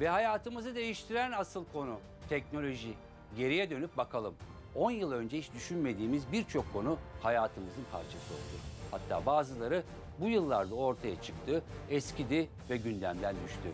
Ve 0.00 0.08
hayatımızı 0.08 0.74
değiştiren 0.74 1.32
asıl 1.32 1.64
konu 1.72 1.98
teknoloji. 2.28 2.94
Geriye 3.36 3.70
dönüp 3.70 3.96
bakalım. 3.96 4.34
10 4.76 4.90
yıl 4.90 5.12
önce 5.12 5.38
hiç 5.38 5.52
düşünmediğimiz 5.52 6.32
birçok 6.32 6.72
konu 6.72 6.98
hayatımızın 7.22 7.84
parçası 7.92 8.34
oldu. 8.34 8.60
Hatta 8.90 9.26
bazıları 9.26 9.82
bu 10.20 10.28
yıllarda 10.28 10.74
ortaya 10.74 11.22
çıktı, 11.22 11.62
eskidi 11.90 12.48
ve 12.70 12.76
gündemden 12.76 13.36
düştü. 13.44 13.68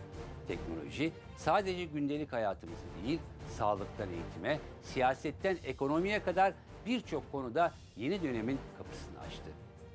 Teknoloji 0.47 1.11
sadece 1.37 1.85
gündelik 1.85 2.33
hayatımızı 2.33 2.83
değil, 3.03 3.19
sağlıktan 3.57 4.09
eğitime, 4.09 4.59
siyasetten 4.83 5.57
ekonomiye 5.63 6.23
kadar 6.23 6.53
birçok 6.85 7.31
konuda 7.31 7.73
yeni 7.97 8.23
dönemin 8.23 8.59
kapısını 8.77 9.19
açtı. 9.27 9.51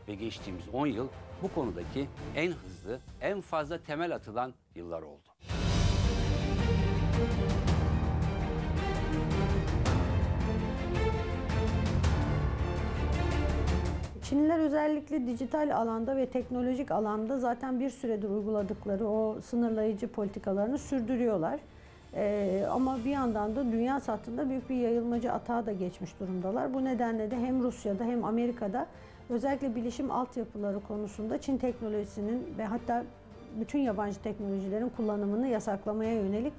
Ve 0.09 0.15
geçtiğimiz 0.15 0.69
10 0.73 0.87
yıl 0.87 1.09
bu 1.43 1.55
konudaki 1.55 2.09
en 2.37 2.53
hızlı, 2.53 3.01
en 3.21 3.41
fazla 3.41 3.83
temel 3.83 4.15
atılan 4.15 4.55
yıllar 4.75 5.03
oldu. 5.03 5.29
Çinliler 14.29 14.59
özellikle 14.59 15.27
dijital 15.27 15.77
alanda 15.77 16.17
ve 16.17 16.27
teknolojik 16.27 16.91
alanda 16.91 17.39
zaten 17.39 17.81
bir 17.81 17.91
süredir 17.91 18.29
uyguladıkları 18.29 19.07
o 19.07 19.41
sınırlayıcı 19.41 20.09
politikalarını 20.09 20.79
sürdürüyorlar. 20.79 21.61
Ee, 22.15 22.67
ama 22.71 22.99
bir 23.05 23.11
yandan 23.11 23.57
da 23.57 23.73
dünya 23.73 24.01
sattığında 24.01 24.49
büyük 24.49 24.71
bir 24.71 24.75
yayılmacı 24.75 25.33
atağa 25.33 25.67
da 25.67 25.73
geçmiş 25.73 26.21
durumdalar. 26.21 26.75
Bu 26.75 26.85
nedenle 26.85 27.31
de 27.31 27.37
hem 27.37 27.63
Rusya'da 27.63 28.05
hem 28.05 28.25
Amerika'da 28.25 28.87
özellikle 29.31 29.75
bilişim 29.75 30.11
altyapıları 30.11 30.81
konusunda 30.89 31.41
Çin 31.41 31.59
teknolojisinin 31.59 32.55
ve 32.59 32.65
hatta 32.65 33.05
bütün 33.61 33.79
yabancı 33.79 34.23
teknolojilerin 34.23 34.89
kullanımını 34.97 35.49
yasaklamaya 35.49 36.13
yönelik 36.13 36.53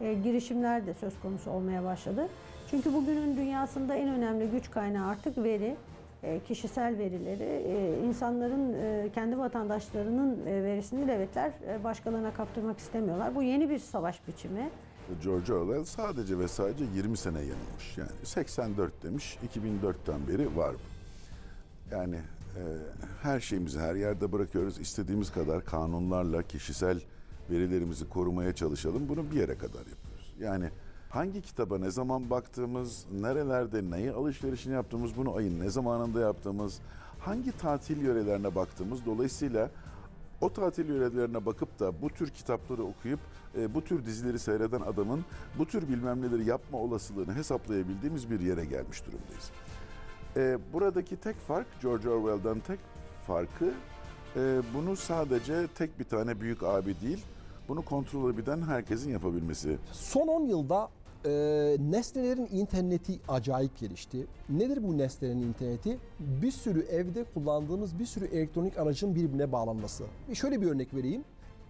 e, 0.00 0.14
girişimler 0.14 0.86
de 0.86 0.94
söz 0.94 1.20
konusu 1.20 1.50
olmaya 1.50 1.84
başladı. 1.84 2.28
Çünkü 2.70 2.94
bugünün 2.94 3.36
dünyasında 3.36 3.94
en 3.94 4.08
önemli 4.08 4.50
güç 4.50 4.70
kaynağı 4.70 5.08
artık 5.08 5.38
veri 5.38 5.76
kişisel 6.48 6.98
verileri, 6.98 7.42
e, 7.42 8.06
insanların 8.06 8.72
e, 8.72 9.10
kendi 9.14 9.38
vatandaşlarının 9.38 10.46
e, 10.46 10.64
verisini 10.64 11.08
devletler 11.08 11.52
e, 11.68 11.84
başkalarına 11.84 12.34
kaptırmak 12.34 12.78
istemiyorlar. 12.78 13.34
Bu 13.34 13.42
yeni 13.42 13.70
bir 13.70 13.78
savaş 13.78 14.28
biçimi. 14.28 14.70
George 15.24 15.52
Orwell 15.52 15.84
sadece 15.84 16.38
ve 16.38 16.48
sadece 16.48 16.84
20 16.94 17.16
sene 17.16 17.38
yanılmış. 17.38 17.98
Yani 17.98 18.10
84 18.24 19.02
demiş, 19.02 19.38
2004'ten 19.54 20.28
beri 20.28 20.56
var 20.56 20.74
bu. 20.74 20.98
Yani 21.94 22.16
e, 22.56 22.62
her 23.22 23.40
şeyimizi 23.40 23.80
her 23.80 23.94
yerde 23.94 24.32
bırakıyoruz. 24.32 24.78
İstediğimiz 24.80 25.32
kadar 25.32 25.64
kanunlarla 25.64 26.42
kişisel 26.42 27.00
verilerimizi 27.50 28.08
korumaya 28.08 28.54
çalışalım. 28.54 29.08
Bunu 29.08 29.30
bir 29.30 29.36
yere 29.36 29.58
kadar 29.58 29.86
yapıyoruz. 29.86 30.34
Yani 30.40 30.70
hangi 31.10 31.42
kitaba 31.42 31.78
ne 31.78 31.90
zaman 31.90 32.30
baktığımız, 32.30 33.06
nerelerde 33.12 33.90
neyi 33.90 34.12
alışverişini 34.12 34.74
yaptığımız, 34.74 35.16
bunu 35.16 35.36
ayın 35.36 35.60
ne 35.60 35.70
zamanında 35.70 36.20
yaptığımız, 36.20 36.80
hangi 37.18 37.58
tatil 37.58 38.02
yörelerine 38.02 38.54
baktığımız 38.54 39.06
dolayısıyla 39.06 39.70
o 40.40 40.52
tatil 40.52 40.88
yörelerine 40.88 41.46
bakıp 41.46 41.80
da 41.80 42.02
bu 42.02 42.08
tür 42.08 42.30
kitapları 42.30 42.82
okuyup 42.82 43.20
e, 43.56 43.74
bu 43.74 43.84
tür 43.84 44.04
dizileri 44.04 44.38
seyreden 44.38 44.80
adamın 44.80 45.24
bu 45.58 45.66
tür 45.66 45.88
bilmem 45.88 46.22
neleri 46.22 46.44
yapma 46.44 46.78
olasılığını 46.78 47.34
hesaplayabildiğimiz 47.34 48.30
bir 48.30 48.40
yere 48.40 48.64
gelmiş 48.64 49.02
durumdayız. 49.06 49.50
E, 50.36 50.58
buradaki 50.72 51.16
tek 51.16 51.36
fark 51.36 51.66
George 51.82 52.08
Orwell'dan 52.08 52.60
tek 52.60 52.80
farkı 53.26 53.72
e, 54.36 54.62
bunu 54.74 54.96
sadece 54.96 55.66
tek 55.66 55.98
bir 55.98 56.04
tane 56.04 56.40
büyük 56.40 56.62
abi 56.62 57.00
değil 57.00 57.24
bunu 57.68 57.82
kontrol 57.82 58.34
edebilen 58.34 58.62
herkesin 58.62 59.10
yapabilmesi. 59.10 59.78
Son 59.92 60.26
10 60.26 60.40
yılda 60.40 60.88
e, 61.24 61.30
nesnelerin 61.80 62.48
interneti 62.52 63.20
acayip 63.28 63.78
gelişti. 63.78 64.26
Nedir 64.48 64.82
bu 64.82 64.98
nesnelerin 64.98 65.42
interneti? 65.42 65.98
Bir 66.20 66.50
sürü 66.50 66.80
evde 66.80 67.24
kullandığımız 67.24 67.98
bir 67.98 68.06
sürü 68.06 68.24
elektronik 68.24 68.78
aracın 68.78 69.14
birbirine 69.14 69.52
bağlanması. 69.52 70.04
Şöyle 70.34 70.60
bir 70.60 70.66
örnek 70.66 70.94
vereyim. 70.94 71.24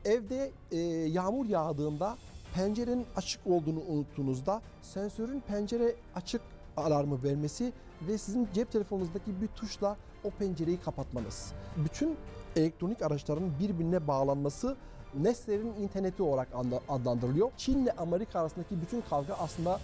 Evde 0.05 0.51
e, 0.73 0.79
yağmur 1.09 1.47
yağdığında 1.47 2.17
pencerenin 2.55 3.07
açık 3.17 3.47
olduğunu 3.47 3.81
unuttuğunuzda 3.89 4.63
sensörün 4.83 5.41
pencere 5.41 5.95
açık 6.15 6.41
alarmı 6.77 7.23
vermesi 7.23 7.73
ve 8.09 8.19
sizin 8.19 8.49
cep 8.55 8.73
telefonunuzdaki 8.73 9.41
bir 9.41 9.47
tuşla 9.47 9.97
o 10.25 10.31
pencereyi 10.31 10.81
kapatmanız. 10.81 11.53
Bütün 11.77 12.17
elektronik 12.57 13.03
araçların 13.03 13.51
birbirine 13.61 14.07
bağlanması 14.09 14.77
nesnelerin 15.15 15.75
interneti 15.83 16.23
olarak 16.23 16.49
adlandırılıyor. 16.89 17.51
Çin 17.57 17.83
ile 17.83 17.93
Amerika 17.93 18.41
arasındaki 18.41 18.81
bütün 18.81 19.01
kavga 19.01 19.35
aslında 19.35 19.81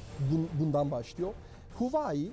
bundan 0.60 0.90
başlıyor. 0.90 1.32
Huawei 1.78 2.30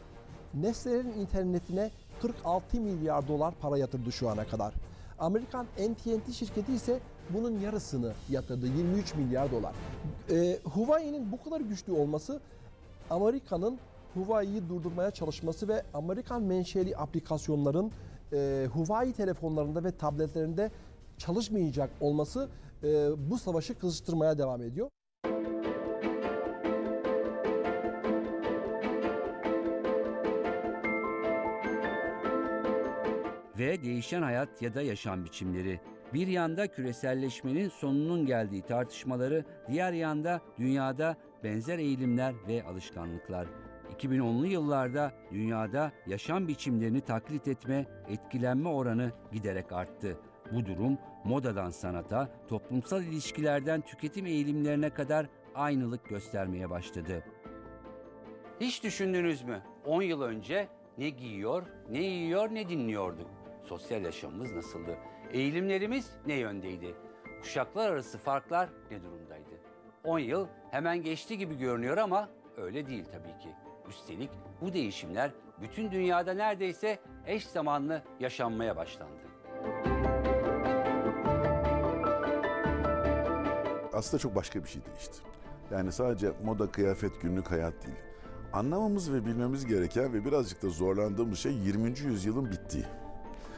nesnelerin 0.53 1.13
internetine 1.19 1.91
46 2.21 2.81
milyar 2.81 3.27
dolar 3.27 3.53
para 3.61 3.77
yatırdı 3.77 4.11
şu 4.11 4.29
ana 4.29 4.47
kadar. 4.47 4.73
Amerikan 5.19 5.63
AT&T 5.63 6.33
şirketi 6.33 6.73
ise 6.73 6.99
bunun 7.29 7.59
yarısını 7.59 8.13
yatırdı 8.29 8.67
23 8.67 9.15
milyar 9.15 9.51
dolar. 9.51 9.73
Ee, 10.29 10.59
Huawei'nin 10.63 11.31
bu 11.31 11.43
kadar 11.43 11.61
güçlü 11.61 11.93
olması 11.93 12.39
Amerika'nın 13.09 13.79
Huawei'yi 14.13 14.69
durdurmaya 14.69 15.11
çalışması 15.11 15.67
ve 15.67 15.83
Amerikan 15.93 16.43
menşeli 16.43 16.97
aplikasyonların 16.97 17.91
e, 18.33 18.67
Huawei 18.73 19.13
telefonlarında 19.13 19.83
ve 19.83 19.91
tabletlerinde 19.91 20.71
çalışmayacak 21.17 21.89
olması 22.01 22.49
bu 23.17 23.37
savaşı 23.37 23.79
kızıştırmaya 23.79 24.37
devam 24.37 24.61
ediyor. 24.61 24.89
Ve 33.59 33.83
değişen 33.83 34.21
hayat 34.21 34.61
ya 34.61 34.73
da 34.73 34.81
yaşam 34.81 35.25
biçimleri. 35.25 35.79
Bir 36.13 36.27
yanda 36.27 36.67
küreselleşmenin 36.67 37.69
sonunun 37.69 38.25
geldiği 38.25 38.61
tartışmaları, 38.61 39.45
diğer 39.67 39.93
yanda 39.93 40.41
dünyada 40.57 41.15
benzer 41.43 41.79
eğilimler 41.79 42.33
ve 42.47 42.63
alışkanlıklar. 42.63 43.47
2010'lu 43.97 44.47
yıllarda 44.47 45.11
dünyada 45.31 45.91
yaşam 46.07 46.47
biçimlerini 46.47 47.01
taklit 47.01 47.47
etme, 47.47 47.85
etkilenme 48.09 48.69
oranı 48.69 49.11
giderek 49.31 49.71
arttı. 49.71 50.17
Bu 50.51 50.65
durum 50.65 50.97
modadan 51.23 51.69
sanata, 51.69 52.29
toplumsal 52.47 53.03
ilişkilerden 53.03 53.81
tüketim 53.81 54.25
eğilimlerine 54.25 54.89
kadar 54.89 55.25
aynılık 55.55 56.09
göstermeye 56.09 56.69
başladı. 56.69 57.23
Hiç 58.59 58.83
düşündünüz 58.83 59.43
mü? 59.43 59.61
10 59.85 60.01
yıl 60.01 60.21
önce 60.21 60.67
ne 60.97 61.09
giyiyor, 61.09 61.63
ne 61.89 62.01
yiyor, 62.01 62.49
ne 62.53 62.69
dinliyorduk? 62.69 63.29
Sosyal 63.63 64.03
yaşamımız 64.03 64.53
nasıldı? 64.53 64.97
Eğilimlerimiz 65.31 66.11
ne 66.27 66.33
yöndeydi? 66.33 66.95
Kuşaklar 67.41 67.89
arası 67.91 68.17
farklar 68.17 68.69
ne 68.91 69.03
durumdaydı? 69.03 69.61
10 70.03 70.19
yıl 70.19 70.47
hemen 70.71 71.01
geçti 71.03 71.37
gibi 71.37 71.57
görünüyor 71.57 71.97
ama 71.97 72.29
öyle 72.57 72.87
değil 72.87 73.05
tabii 73.11 73.43
ki. 73.43 73.49
Üstelik 73.89 74.29
bu 74.61 74.73
değişimler 74.73 75.31
bütün 75.61 75.91
dünyada 75.91 76.33
neredeyse 76.33 76.99
eş 77.25 77.47
zamanlı 77.47 78.03
yaşanmaya 78.19 78.75
başlandı. 78.75 79.21
Aslında 84.01 84.21
çok 84.21 84.35
başka 84.35 84.63
bir 84.63 84.69
şey 84.69 84.81
değişti. 84.85 85.17
Yani 85.71 85.91
sadece 85.91 86.31
moda, 86.43 86.71
kıyafet, 86.71 87.21
günlük 87.21 87.51
hayat 87.51 87.73
değil. 87.85 87.97
Anlamamız 88.53 89.13
ve 89.13 89.25
bilmemiz 89.25 89.65
gereken 89.65 90.13
ve 90.13 90.25
birazcık 90.25 90.63
da 90.63 90.69
zorlandığımız 90.69 91.39
şey 91.39 91.53
20. 91.53 91.99
yüzyılın 91.99 92.51
bittiği. 92.51 92.83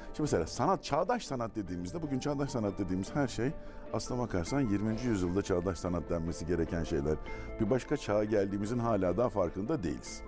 Şimdi 0.05 0.21
mesela 0.21 0.47
sanat, 0.47 0.83
çağdaş 0.83 1.25
sanat 1.25 1.55
dediğimizde, 1.55 2.01
bugün 2.01 2.19
çağdaş 2.19 2.49
sanat 2.49 2.79
dediğimiz 2.79 3.15
her 3.15 3.27
şey 3.27 3.51
aslına 3.93 4.21
bakarsan 4.21 4.59
20. 4.59 5.01
yüzyılda 5.01 5.41
çağdaş 5.41 5.79
sanat 5.79 6.09
denmesi 6.09 6.45
gereken 6.45 6.83
şeyler. 6.83 7.15
Bir 7.59 7.69
başka 7.69 7.97
çağa 7.97 8.23
geldiğimizin 8.23 8.79
hala 8.79 9.17
daha 9.17 9.29
farkında 9.29 9.83
değiliz. 9.83 10.21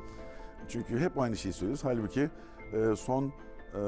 Çünkü 0.68 1.00
hep 1.00 1.20
aynı 1.20 1.38
şeyi 1.38 1.54
söylüyoruz. 1.54 1.84
Halbuki 1.84 2.30
e, 2.74 2.96
son 2.96 3.24
e, 3.24 3.82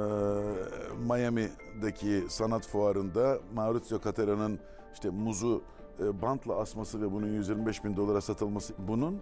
Miami'deki 1.07 2.23
sanat 2.29 2.67
fuarında 2.67 3.39
Maurizio 3.53 4.01
Catera'nın 4.01 4.59
işte 4.93 5.09
muzu 5.09 5.63
bantla 5.99 6.55
asması 6.55 7.01
ve 7.01 7.11
bunun 7.11 7.27
125 7.27 7.83
bin 7.83 7.95
dolara 7.95 8.21
satılması 8.21 8.73
bunun 8.77 9.21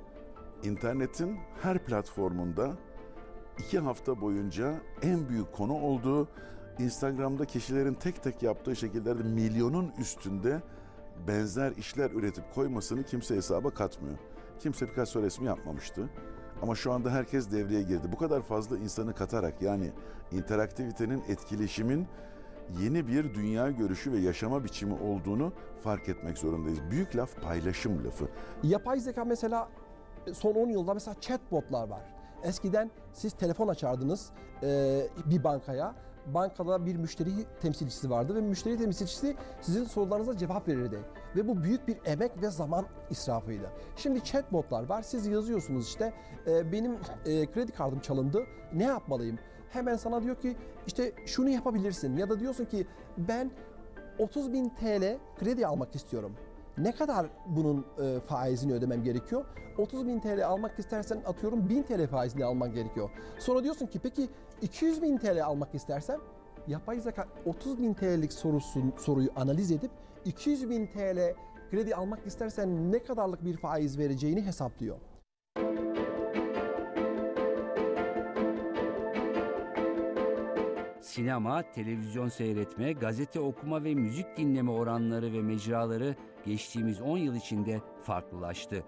internetin 0.63 1.38
her 1.61 1.86
platformunda 1.86 2.78
iki 3.59 3.80
hafta 3.80 4.21
boyunca 4.21 4.73
en 5.01 5.30
büyük 5.30 5.53
konu 5.53 5.73
olduğu 5.73 6.28
Instagram'da 6.80 7.45
kişilerin 7.45 7.93
tek 7.93 8.23
tek 8.23 8.43
yaptığı 8.43 8.76
şekillerde 8.76 9.23
milyonun 9.23 9.91
üstünde 9.99 10.61
benzer 11.28 11.71
işler 11.71 12.11
üretip 12.11 12.53
koymasını 12.53 13.03
kimse 13.03 13.36
hesaba 13.36 13.69
katmıyor. 13.69 14.17
Kimse 14.59 14.88
Picasso 14.88 15.21
resmi 15.21 15.47
yapmamıştı. 15.47 16.09
Ama 16.61 16.76
şu 16.76 16.91
anda 16.91 17.11
herkes 17.11 17.51
devreye 17.51 17.82
girdi. 17.82 18.11
Bu 18.11 18.17
kadar 18.17 18.41
fazla 18.41 18.78
insanı 18.78 19.13
katarak 19.13 19.61
yani 19.61 19.91
interaktivitenin, 20.32 21.23
etkileşimin 21.28 22.07
yeni 22.82 23.07
bir 23.07 23.34
dünya 23.34 23.72
görüşü 23.72 24.11
ve 24.11 24.18
yaşama 24.18 24.63
biçimi 24.63 24.93
olduğunu 24.93 25.53
fark 25.84 26.09
etmek 26.09 26.38
zorundayız. 26.38 26.80
Büyük 26.91 27.16
laf 27.16 27.41
paylaşım 27.41 28.05
lafı. 28.05 28.28
Yapay 28.63 28.99
zeka 28.99 29.26
mesela 29.26 29.70
son 30.34 30.55
10 30.55 30.70
yılda 30.70 30.93
mesela 30.93 31.16
chatbotlar 31.22 31.88
var. 31.88 32.01
Eskiden 32.43 32.91
siz 33.13 33.34
telefon 33.34 33.68
açardınız 33.68 34.30
e, 34.63 35.01
bir 35.26 35.43
bankaya. 35.43 35.95
Bankada 36.34 36.86
bir 36.86 36.95
müşteri 36.95 37.30
temsilcisi 37.61 38.09
vardı 38.09 38.36
ve 38.36 38.41
müşteri 38.41 38.78
temsilcisi 38.78 39.36
sizin 39.61 39.84
sorularınıza 39.84 40.38
cevap 40.38 40.68
verirdi. 40.68 40.99
Ve 41.36 41.47
bu 41.47 41.63
büyük 41.63 41.88
bir 41.88 41.97
emek 42.05 42.41
ve 42.41 42.49
zaman 42.49 42.86
israfıydı. 43.09 43.72
Şimdi 43.95 44.24
chatbotlar 44.24 44.89
var. 44.89 45.01
Siz 45.01 45.28
yazıyorsunuz 45.28 45.88
işte 45.88 46.13
e, 46.47 46.72
benim 46.72 46.97
e, 47.26 47.51
kredi 47.51 47.72
kartım 47.72 47.99
çalındı. 47.99 48.43
Ne 48.74 48.84
yapmalıyım? 48.84 49.39
Hemen 49.70 49.95
sana 49.95 50.24
diyor 50.24 50.36
ki 50.36 50.55
işte 50.88 51.11
şunu 51.26 51.49
yapabilirsin 51.49 52.18
ya 52.18 52.30
da 52.30 52.39
diyorsun 52.39 52.66
ki 52.66 52.88
ben 53.18 53.51
30 54.20 54.53
bin 54.53 54.70
TL 54.70 55.18
kredi 55.39 55.68
almak 55.68 55.95
istiyorum. 55.95 56.36
Ne 56.78 56.91
kadar 56.91 57.28
bunun 57.47 57.86
e, 58.03 58.20
faizini 58.20 58.74
ödemem 58.74 59.03
gerekiyor? 59.03 59.45
30 59.78 60.07
bin 60.07 60.20
TL 60.20 60.45
almak 60.45 60.80
istersen 60.80 61.22
atıyorum 61.26 61.70
1000 61.70 61.84
TL 61.84 62.07
faizini 62.07 62.45
alman 62.45 62.74
gerekiyor. 62.74 63.09
Sonra 63.39 63.63
diyorsun 63.63 63.88
ki 63.88 63.99
peki 63.99 64.30
200 64.61 65.01
bin 65.01 65.18
TL 65.18 65.45
almak 65.45 65.76
istersen 65.76 66.20
yapay 66.68 66.99
zeka 66.99 67.28
30 67.45 67.82
bin 67.82 67.93
TL'lik 67.93 68.34
sorusu, 68.34 68.80
soruyu 68.97 69.30
analiz 69.36 69.72
edip 69.72 69.91
200 70.26 70.70
bin 70.70 70.88
TL 70.88 71.34
kredi 71.72 71.95
almak 71.95 72.28
istersen 72.28 72.91
ne 72.91 73.03
kadarlık 73.03 73.45
bir 73.45 73.57
faiz 73.57 73.97
vereceğini 73.97 74.41
hesaplıyor. 74.41 74.97
Sinema, 81.16 81.72
televizyon 81.72 82.28
seyretme, 82.28 82.93
gazete 82.93 83.39
okuma 83.39 83.84
ve 83.84 83.95
müzik 83.95 84.38
dinleme 84.38 84.72
oranları 84.72 85.34
ve 85.34 85.41
mecraları 85.41 86.16
geçtiğimiz 86.45 87.01
10 87.01 87.18
yıl 87.18 87.36
içinde 87.36 87.82
farklılaştı. 88.01 88.84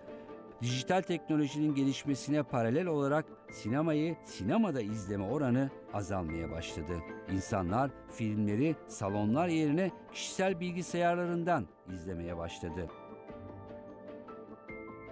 dijital 0.61 1.01
teknolojinin 1.01 1.75
gelişmesine 1.75 2.43
paralel 2.43 2.87
olarak 2.87 3.25
sinemayı 3.51 4.15
sinemada 4.25 4.81
izleme 4.81 5.23
oranı 5.23 5.69
azalmaya 5.93 6.51
başladı. 6.51 6.93
İnsanlar 7.31 7.91
filmleri 8.11 8.75
salonlar 8.87 9.47
yerine 9.47 9.91
kişisel 10.13 10.59
bilgisayarlarından 10.59 11.65
izlemeye 11.93 12.37
başladı. 12.37 12.87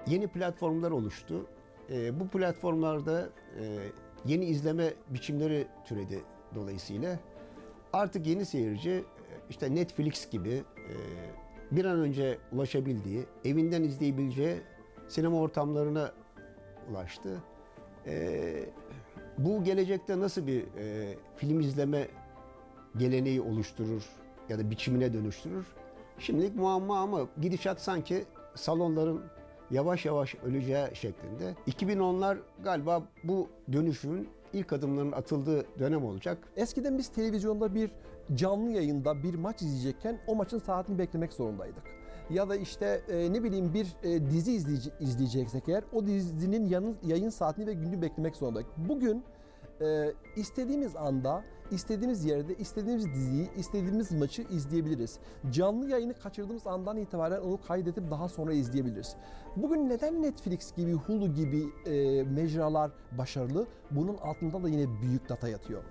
Yeni 0.08 0.28
platformlar 0.28 0.92
oluştu. 0.92 1.48
E, 1.90 2.20
bu 2.20 2.28
platformlarda 2.28 3.30
e, 3.60 3.78
yeni 4.26 4.46
izleme 4.46 4.94
biçimleri 5.10 5.68
türedi 5.86 6.24
dolayısıyla. 6.56 7.20
Artık 7.94 8.28
yeni 8.28 8.46
seyirci 8.46 8.92
e, 8.92 9.04
işte 9.50 9.76
Netflix 9.76 10.30
gibi 10.30 10.64
e, 10.78 10.96
bir 11.72 11.86
an 11.86 12.00
önce 12.00 12.38
ulaşabildiği, 12.52 13.24
evinden 13.46 13.84
izleyebileceği 13.84 14.56
sinema 15.08 15.38
ortamlarına 15.40 16.12
ulaştı. 16.92 17.38
E, 18.08 18.44
bu 19.38 19.64
gelecekte 19.64 20.20
nasıl 20.20 20.48
bir 20.48 20.66
film 21.38 21.60
izleme 21.60 22.08
geleneği 22.98 23.42
oluşturur 23.42 24.04
ya 24.50 24.60
da 24.60 24.72
biçimine 24.72 25.14
dönüştürür? 25.14 25.66
Şimdilik 26.20 26.56
muamma 26.56 27.00
ama 27.00 27.28
gidişat 27.42 27.82
sanki 27.82 28.26
salonların 28.56 29.22
yavaş 29.72 30.06
yavaş 30.06 30.36
öleceği 30.36 30.88
şeklinde. 30.94 31.56
2010'lar 31.68 32.38
galiba 32.64 33.04
bu 33.24 33.50
dönüşümün 33.72 34.30
ilk 34.56 34.74
adımların 34.74 35.12
atıldığı 35.12 35.66
dönem 35.80 36.06
olacak. 36.06 36.38
Eskiden 36.56 36.98
biz 36.98 37.08
televizyonda 37.08 37.76
bir 37.76 37.92
canlı 38.36 38.72
yayında 38.72 39.24
bir 39.24 39.36
maç 39.36 39.62
izleyecekken 39.62 40.20
o 40.28 40.36
maçın 40.36 40.60
saatini 40.60 41.00
beklemek 41.00 41.34
zorundaydık. 41.34 41.84
Ya 42.30 42.50
da 42.50 42.56
işte 42.56 43.02
e, 43.10 43.34
ne 43.34 43.44
bileyim 43.44 43.74
bir 43.74 43.88
e, 44.04 44.32
dizi 44.32 44.54
izleyece, 44.54 44.90
izleyeceksek 45.00 45.70
eğer 45.70 45.84
o 45.94 46.06
dizinin 46.06 46.66
yanın, 46.66 46.98
yayın 47.04 47.30
saatini 47.30 47.68
ve 47.68 47.74
gününü 47.74 48.02
beklemek 48.02 48.36
zorundaydık. 48.36 48.72
Bugün 48.78 49.24
e, 49.82 50.14
istediğimiz 50.36 50.96
anda, 50.96 51.44
istediğimiz 51.72 52.26
yerde, 52.26 52.56
istediğimiz 52.56 53.14
diziyi, 53.14 53.50
istediğimiz 53.58 54.12
maçı 54.12 54.42
izleyebiliriz. 54.42 55.20
Canlı 55.52 55.90
yayını 55.90 56.14
kaçırdığımız 56.14 56.68
andan 56.68 56.98
itibaren 56.98 57.42
onu 57.42 57.60
kaydedip 57.68 58.12
daha 58.12 58.30
sonra 58.30 58.54
izleyebiliriz. 58.54 59.16
Bugün 59.56 59.90
neden 59.90 60.22
Netflix 60.22 60.76
gibi, 60.76 60.94
Hulu 60.94 61.34
gibi 61.34 61.64
e, 61.86 62.24
mecralar 62.24 62.92
başarılı? 63.18 63.68
Bunun 63.92 64.18
altında 64.18 64.64
da 64.64 64.70
yine 64.70 65.02
büyük 65.02 65.30
data 65.30 65.48
yatıyor. 65.48 65.84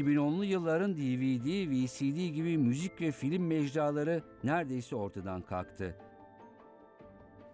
2010'lu 0.00 0.44
yılların 0.44 0.96
DVD, 0.96 1.70
VCD 1.70 2.34
gibi 2.34 2.58
müzik 2.58 3.00
ve 3.00 3.10
film 3.10 3.46
mecraları 3.46 4.22
neredeyse 4.44 4.96
ortadan 4.96 5.42
kalktı. 5.42 5.96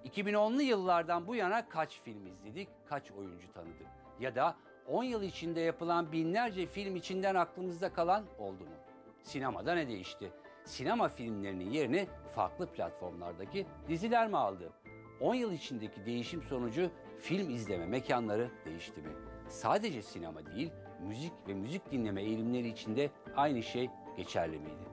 2010'lu 0.07 0.63
yıllardan 0.63 1.27
bu 1.27 1.35
yana 1.35 1.69
kaç 1.69 2.01
film 2.01 2.27
izledik, 2.27 2.69
kaç 2.89 3.11
oyuncu 3.11 3.53
tanıdık? 3.53 3.87
Ya 4.21 4.35
da 4.35 4.57
10 4.87 5.05
yıl 5.05 5.23
içinde 5.23 5.61
yapılan 5.61 6.13
binlerce 6.13 6.67
film 6.67 6.97
içinden 6.97 7.35
aklımızda 7.35 7.93
kalan 7.93 8.25
oldu 8.39 8.65
mu? 8.65 8.77
Sinemada 9.23 9.75
ne 9.75 9.89
değişti? 9.89 10.33
Sinema 10.65 11.09
filmlerinin 11.09 11.71
yerini 11.71 12.07
farklı 12.35 12.67
platformlardaki 12.67 13.67
diziler 13.89 14.29
mi 14.29 14.37
aldı? 14.37 14.73
10 15.21 15.35
yıl 15.35 15.53
içindeki 15.53 16.07
değişim 16.07 16.43
sonucu 16.43 16.91
film 17.21 17.51
izleme 17.51 17.87
mekanları 17.87 18.51
değişti 18.65 19.01
mi? 19.03 19.13
Sadece 19.49 20.03
sinema 20.03 20.47
değil, 20.47 20.73
müzik 21.01 21.33
ve 21.49 21.55
müzik 21.55 21.93
dinleme 21.93 22.23
eğilimleri 22.23 22.69
içinde 22.69 23.11
aynı 23.37 23.63
şey 23.63 23.91
geçerli 24.17 24.59
miydi? 24.59 24.87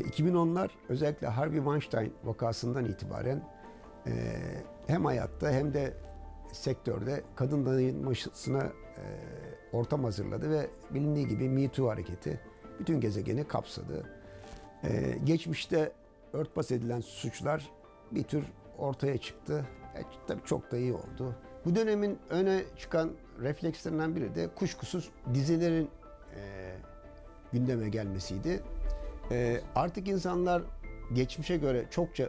2010'lar 0.00 0.70
özellikle 0.88 1.26
Harvey 1.26 1.58
Weinstein 1.58 2.12
vakasından 2.24 2.84
itibaren 2.84 3.42
e, 4.06 4.12
hem 4.86 5.04
hayatta 5.04 5.50
hem 5.50 5.74
de 5.74 5.94
sektörde 6.52 7.22
kadın 7.36 7.66
dayanışmasına 7.66 8.62
e, 8.62 8.72
ortam 9.72 10.04
hazırladı 10.04 10.50
ve 10.50 10.70
bilindiği 10.90 11.28
gibi 11.28 11.48
Me 11.48 11.68
Too 11.68 11.88
hareketi 11.88 12.40
bütün 12.78 13.00
gezegeni 13.00 13.48
kapsadı. 13.48 14.06
E, 14.84 15.18
geçmişte 15.24 15.92
örtbas 16.32 16.70
edilen 16.70 17.00
suçlar 17.00 17.70
bir 18.10 18.22
tür 18.22 18.44
ortaya 18.78 19.18
çıktı. 19.18 19.66
Tabii 20.26 20.44
çok 20.44 20.72
da 20.72 20.76
iyi 20.76 20.92
oldu. 20.92 21.36
Bu 21.64 21.74
dönemin 21.74 22.18
öne 22.30 22.62
çıkan 22.78 23.10
reflekslerinden 23.40 24.16
biri 24.16 24.34
de 24.34 24.48
kuşkusuz 24.48 25.10
dizilerin 25.34 25.90
gündeme 27.52 27.88
gelmesiydi. 27.88 28.62
E, 29.30 29.60
artık 29.74 30.08
insanlar 30.08 30.62
geçmişe 31.12 31.56
göre 31.56 31.84
çokça 31.90 32.28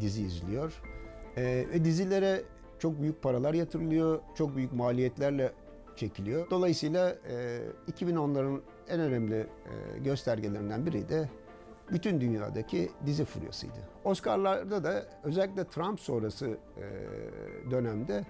dizi 0.00 0.22
izliyor. 0.22 0.82
E, 1.36 1.42
ve 1.44 1.84
dizilere 1.84 2.42
çok 2.78 3.02
büyük 3.02 3.22
paralar 3.22 3.54
yatırılıyor, 3.54 4.20
çok 4.34 4.56
büyük 4.56 4.72
maliyetlerle 4.72 5.52
çekiliyor. 5.96 6.50
Dolayısıyla 6.50 7.16
e, 7.28 7.60
2010'ların 7.92 8.60
en 8.88 9.00
önemli 9.00 9.36
e, 9.36 9.98
göstergelerinden 9.98 10.86
biri 10.86 11.08
de 11.08 11.28
bütün 11.92 12.20
dünyadaki 12.20 12.90
dizi 13.06 13.24
furyasıydı. 13.24 13.78
Oscar'larda 14.04 14.84
da 14.84 15.06
özellikle 15.24 15.64
Trump 15.64 16.00
sonrası 16.00 16.48
e, 16.76 16.84
dönemde 17.70 18.24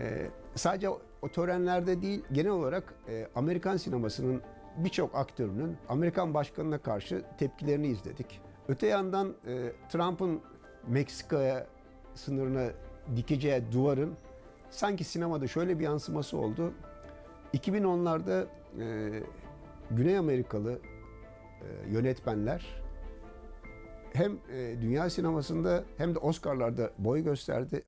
e, 0.00 0.26
sadece 0.54 0.88
o 1.22 1.28
törenlerde 1.32 2.02
değil 2.02 2.24
genel 2.32 2.50
olarak 2.50 2.94
e, 3.08 3.26
Amerikan 3.34 3.76
sinemasının 3.76 4.42
birçok 4.76 5.14
aktörünün 5.14 5.76
Amerikan 5.88 6.34
başkanına 6.34 6.78
karşı 6.78 7.22
tepkilerini 7.38 7.86
izledik. 7.86 8.40
Öte 8.68 8.86
yandan 8.86 9.34
e, 9.46 9.72
Trump'ın 9.88 10.40
Meksika'ya 10.88 11.66
sınırına 12.14 12.70
dikeceği 13.16 13.62
duvarın 13.72 14.14
sanki 14.70 15.04
sinemada 15.04 15.46
şöyle 15.46 15.78
bir 15.78 15.84
yansıması 15.84 16.36
oldu. 16.36 16.72
2010'larda 17.54 18.46
e, 18.80 19.22
Güney 19.90 20.18
Amerikalı 20.18 20.72
e, 20.72 21.90
yönetmenler 21.90 22.82
hem 24.12 24.32
e, 24.52 24.82
dünya 24.82 25.10
sinemasında 25.10 25.84
hem 25.96 26.14
de 26.14 26.18
Oscar'larda 26.18 26.90
boy 26.98 27.24
gösterdi. 27.24 27.82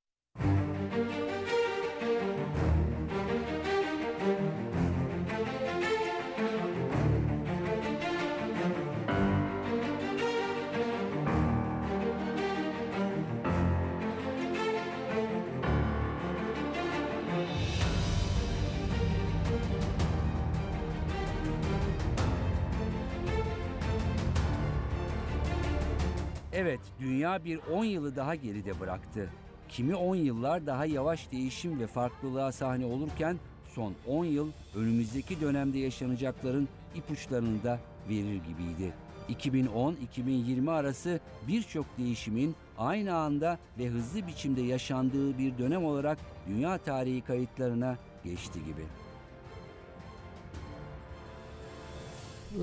Evet, 26.55 26.81
dünya 27.01 27.45
bir 27.45 27.61
10 27.73 27.85
yılı 27.85 28.17
daha 28.17 28.35
geride 28.35 28.81
bıraktı. 28.81 29.31
Kimi 29.69 29.97
10 29.97 30.17
yıllar 30.17 30.67
daha 30.67 30.87
yavaş 30.87 31.33
değişim 31.33 31.81
ve 31.81 31.87
farklılığa 31.87 32.53
sahne 32.53 32.87
olurken 32.87 33.39
son 33.75 33.95
10 34.07 34.25
yıl 34.25 34.49
önümüzdeki 34.75 35.41
dönemde 35.41 35.79
yaşanacakların 35.79 36.69
ipuçlarını 36.95 37.63
da 37.63 37.81
verir 38.09 38.41
gibiydi. 38.49 38.93
2010-2020 39.29 40.71
arası 40.71 41.21
birçok 41.49 41.87
değişimin 41.99 42.55
aynı 42.79 43.15
anda 43.15 43.59
ve 43.79 43.89
hızlı 43.89 44.27
biçimde 44.27 44.63
yaşandığı 44.63 45.39
bir 45.39 45.59
dönem 45.59 45.85
olarak 45.85 46.19
dünya 46.49 46.79
tarihi 46.79 47.21
kayıtlarına 47.21 47.97
geçti 48.25 48.59
gibi. 48.65 48.87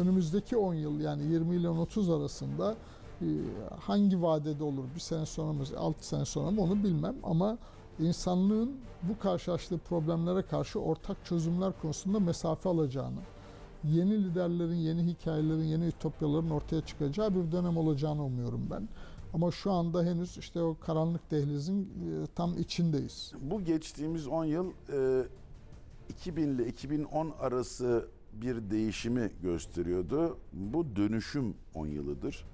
Önümüzdeki 0.01 0.57
10 0.57 0.73
yıl 0.73 0.99
yani 0.99 1.23
20 1.23 1.55
ile 1.55 1.69
30 1.69 2.09
arasında 2.09 2.75
hangi 3.79 4.21
vadede 4.21 4.63
olur 4.63 4.83
bir 4.95 4.99
sene 4.99 5.25
sonra 5.25 5.53
mı 5.53 5.63
6 5.77 6.07
sene 6.07 6.25
sonra 6.25 6.51
mı 6.51 6.61
onu 6.61 6.83
bilmem 6.83 7.15
ama 7.23 7.57
insanlığın 7.99 8.71
bu 9.03 9.19
karşılaştığı 9.19 9.77
problemlere 9.77 10.41
karşı 10.41 10.79
ortak 10.79 11.25
çözümler 11.25 11.73
konusunda 11.81 12.19
mesafe 12.19 12.69
alacağını, 12.69 13.19
yeni 13.83 14.23
liderlerin, 14.23 14.75
yeni 14.75 15.03
hikayelerin, 15.03 15.63
yeni 15.63 15.87
ütopyaların 15.87 16.49
ortaya 16.49 16.81
çıkacağı 16.81 17.35
bir 17.35 17.51
dönem 17.51 17.77
olacağını 17.77 18.23
umuyorum 18.23 18.67
ben. 18.71 18.89
Ama 19.33 19.51
şu 19.51 19.71
anda 19.71 20.03
henüz 20.03 20.37
işte 20.37 20.61
o 20.61 20.77
karanlık 20.79 21.31
dehlizin 21.31 21.81
e, 21.81 22.27
tam 22.35 22.57
içindeyiz. 22.57 23.33
Bu 23.41 23.63
geçtiğimiz 23.63 24.27
10 24.27 24.45
yıl 24.45 24.71
e, 24.93 25.23
2000 26.09 26.47
ile 26.47 26.67
2010 26.67 27.33
arası 27.39 28.07
bir 28.33 28.69
değişimi 28.71 29.31
gösteriyordu. 29.41 30.37
Bu 30.53 30.95
dönüşüm 30.95 31.55
10 31.75 31.87
yılıdır. 31.87 32.45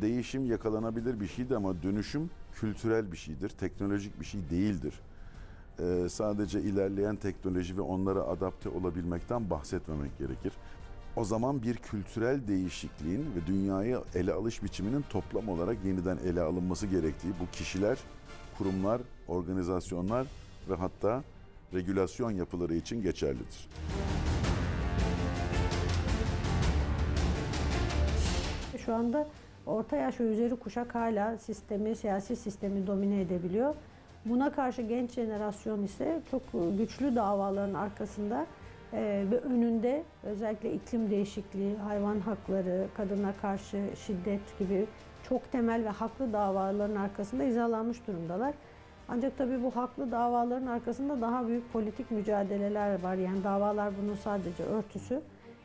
Değişim 0.00 0.46
yakalanabilir 0.46 1.20
bir 1.20 1.26
şeydi 1.26 1.56
ama 1.56 1.82
dönüşüm 1.82 2.30
kültürel 2.54 3.12
bir 3.12 3.16
şeydir, 3.16 3.48
teknolojik 3.48 4.20
bir 4.20 4.24
şey 4.24 4.40
değildir. 4.50 4.94
e, 5.78 6.08
sadece 6.08 6.60
ilerleyen 6.60 7.16
teknoloji 7.16 7.76
ve 7.76 7.80
onlara 7.80 8.22
adapte 8.22 8.68
olabilmekten 8.68 9.50
bahsetmemek 9.50 10.18
gerekir. 10.18 10.52
O 11.16 11.24
zaman 11.24 11.62
bir 11.62 11.76
kültürel 11.76 12.48
değişikliğin 12.48 13.20
ve 13.20 13.46
dünyayı 13.46 14.00
ele 14.14 14.32
alış 14.32 14.62
biçiminin 14.62 15.04
toplam 15.10 15.48
olarak 15.48 15.84
yeniden 15.84 16.18
ele 16.26 16.40
alınması 16.40 16.86
gerektiği 16.86 17.32
bu 17.40 17.50
kişiler, 17.52 17.98
kurumlar, 18.58 19.00
organizasyonlar 19.28 20.26
ve 20.68 20.74
hatta 20.74 21.24
regülasyon 21.74 22.30
yapıları 22.30 22.74
için 22.74 23.02
geçerlidir. 23.02 23.68
Şu 28.86 28.94
anda 28.94 29.28
orta 29.66 29.96
yaş 29.96 30.20
ve 30.20 30.24
üzeri 30.24 30.56
kuşak 30.56 30.94
hala 30.94 31.38
sistemi, 31.38 31.96
siyasi 31.96 32.36
sistemi 32.36 32.86
domine 32.86 33.20
edebiliyor. 33.20 33.74
Buna 34.24 34.52
karşı 34.52 34.82
genç 34.82 35.10
jenerasyon 35.10 35.82
ise 35.82 36.20
çok 36.30 36.42
güçlü 36.78 37.16
davaların 37.16 37.74
arkasında 37.74 38.46
e, 38.92 39.24
ve 39.30 39.38
önünde 39.38 40.02
özellikle 40.22 40.72
iklim 40.72 41.10
değişikliği, 41.10 41.76
hayvan 41.76 42.20
hakları, 42.20 42.86
kadına 42.96 43.32
karşı 43.42 43.90
şiddet 44.06 44.58
gibi 44.58 44.86
çok 45.28 45.52
temel 45.52 45.84
ve 45.84 45.88
haklı 45.88 46.32
davaların 46.32 46.96
arkasında 46.96 47.42
hizalanmış 47.42 48.06
durumdalar. 48.06 48.54
Ancak 49.08 49.38
tabii 49.38 49.62
bu 49.62 49.76
haklı 49.76 50.10
davaların 50.12 50.66
arkasında 50.66 51.20
daha 51.20 51.48
büyük 51.48 51.72
politik 51.72 52.10
mücadeleler 52.10 53.02
var. 53.02 53.14
Yani 53.14 53.44
davalar 53.44 53.92
bunun 54.02 54.14
sadece 54.14 54.62
örtüsü. 54.62 55.20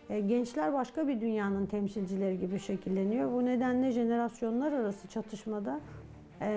E, 0.10 0.20
gençler 0.20 0.74
başka 0.74 1.08
bir 1.08 1.22
dünyanın 1.22 1.66
temsilcileri 1.66 2.40
gibi 2.40 2.60
şekilleniyor. 2.60 3.32
Bu 3.32 3.46
nedenle 3.46 3.92
jenerasyonlar 3.92 4.72
arası 4.72 5.08
çatışmada 5.08 5.80
e, 6.42 6.48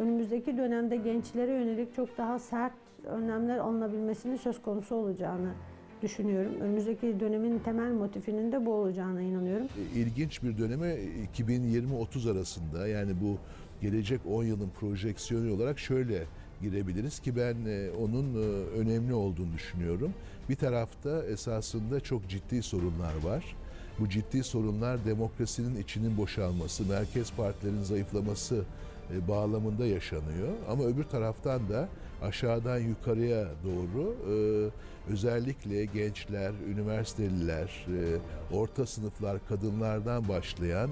önümüzdeki 0.00 0.56
dönemde 0.56 0.96
gençlere 0.96 1.52
yönelik 1.52 1.94
çok 1.94 2.18
daha 2.18 2.38
sert 2.38 2.72
önlemler 3.04 3.58
alınabilmesinin 3.58 4.36
söz 4.36 4.62
konusu 4.62 4.94
olacağını 4.94 5.52
düşünüyorum. 6.02 6.52
Önümüzdeki 6.60 7.20
dönemin 7.20 7.58
temel 7.58 7.92
motifinin 7.92 8.52
de 8.52 8.66
bu 8.66 8.72
olacağına 8.72 9.20
inanıyorum. 9.20 9.66
E, 9.94 9.98
İlginç 10.00 10.42
bir 10.42 10.58
döneme 10.58 10.96
2020-30 11.38 12.32
arasında 12.32 12.88
yani 12.88 13.12
bu 13.22 13.36
gelecek 13.82 14.20
10 14.30 14.44
yılın 14.44 14.70
projeksiyonu 14.80 15.54
olarak 15.54 15.78
şöyle 15.78 16.24
girebiliriz 16.62 17.20
ki 17.20 17.36
ben 17.36 17.56
onun 18.04 18.34
önemli 18.76 19.14
olduğunu 19.14 19.52
düşünüyorum. 19.52 20.12
Bir 20.50 20.56
tarafta 20.56 21.24
esasında 21.24 22.00
çok 22.00 22.28
ciddi 22.28 22.62
sorunlar 22.62 23.14
var. 23.22 23.56
Bu 23.98 24.08
ciddi 24.08 24.44
sorunlar 24.44 25.04
demokrasinin 25.04 25.82
içinin 25.82 26.16
boşalması, 26.16 26.84
merkez 26.84 27.32
partilerin 27.32 27.82
zayıflaması 27.82 28.64
e, 29.14 29.28
bağlamında 29.28 29.86
yaşanıyor. 29.86 30.48
Ama 30.68 30.84
öbür 30.84 31.04
taraftan 31.04 31.68
da 31.68 31.88
aşağıdan 32.22 32.78
yukarıya 32.78 33.48
doğru 33.64 34.16
özellikle 35.10 35.84
gençler, 35.84 36.52
üniversiteliler, 36.68 37.86
orta 38.52 38.86
sınıflar, 38.86 39.38
kadınlardan 39.48 40.28
başlayan 40.28 40.90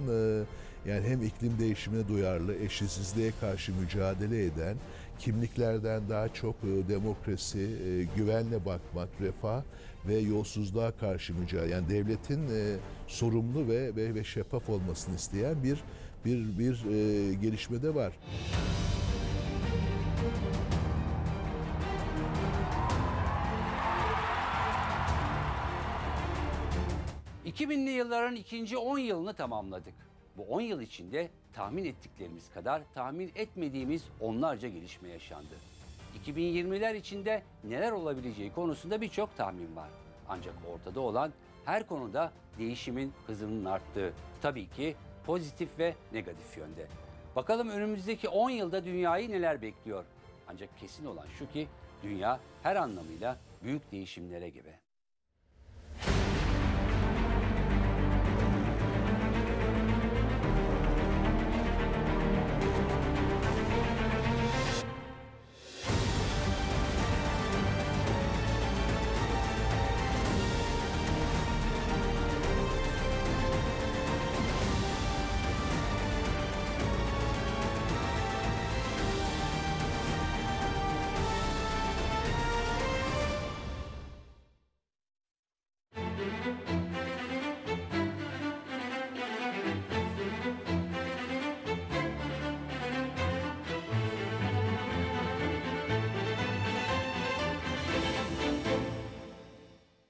yani 0.86 1.06
hem 1.06 1.22
iklim 1.22 1.58
değişimine 1.58 2.08
duyarlı, 2.08 2.54
eşitsizliğe 2.54 3.32
karşı 3.40 3.72
mücadele 3.74 4.44
eden, 4.44 4.76
kimliklerden 5.18 6.08
daha 6.08 6.28
çok 6.28 6.54
e, 6.54 6.88
demokrasi, 6.88 7.58
e, 7.60 8.16
güvenle 8.16 8.64
bakmak, 8.64 9.08
refah 9.20 9.62
ve 10.08 10.18
yolsuzluğa 10.18 10.90
karşı 10.90 11.34
mücadele. 11.34 11.70
Yani 11.70 11.88
devletin 11.88 12.48
e, 12.48 12.76
sorumlu 13.06 13.68
ve 13.68 13.96
ve, 13.96 14.14
ve 14.14 14.24
şeffaf 14.24 14.68
olmasını 14.68 15.16
isteyen 15.16 15.62
bir 15.62 15.78
bir 16.24 16.58
bir 16.58 16.82
gelişme 17.32 17.82
de 17.82 17.94
var. 17.94 18.12
...2000'li 27.46 27.90
yılların 27.90 28.36
ikinci 28.36 28.76
10 28.76 28.98
yılını 28.98 29.34
tamamladık. 29.34 30.07
Bu 30.38 30.42
10 30.42 30.60
yıl 30.60 30.80
içinde 30.80 31.30
tahmin 31.52 31.84
ettiklerimiz 31.84 32.50
kadar 32.50 32.82
tahmin 32.94 33.32
etmediğimiz 33.34 34.04
onlarca 34.20 34.68
gelişme 34.68 35.08
yaşandı. 35.08 35.54
2020'ler 36.26 36.96
içinde 36.96 37.42
neler 37.64 37.92
olabileceği 37.92 38.52
konusunda 38.52 39.00
birçok 39.00 39.36
tahmin 39.36 39.76
var. 39.76 39.88
Ancak 40.28 40.54
ortada 40.72 41.00
olan 41.00 41.32
her 41.64 41.86
konuda 41.86 42.32
değişimin 42.58 43.12
hızının 43.26 43.64
arttığı, 43.64 44.12
tabii 44.42 44.68
ki 44.68 44.96
pozitif 45.26 45.78
ve 45.78 45.94
negatif 46.12 46.58
yönde. 46.58 46.86
Bakalım 47.36 47.68
önümüzdeki 47.68 48.28
10 48.28 48.50
yılda 48.50 48.84
dünyayı 48.84 49.30
neler 49.30 49.62
bekliyor? 49.62 50.04
Ancak 50.48 50.78
kesin 50.78 51.06
olan 51.06 51.26
şu 51.38 51.52
ki 51.52 51.68
dünya 52.02 52.40
her 52.62 52.76
anlamıyla 52.76 53.38
büyük 53.62 53.92
değişimlere 53.92 54.48
gebe. 54.50 54.87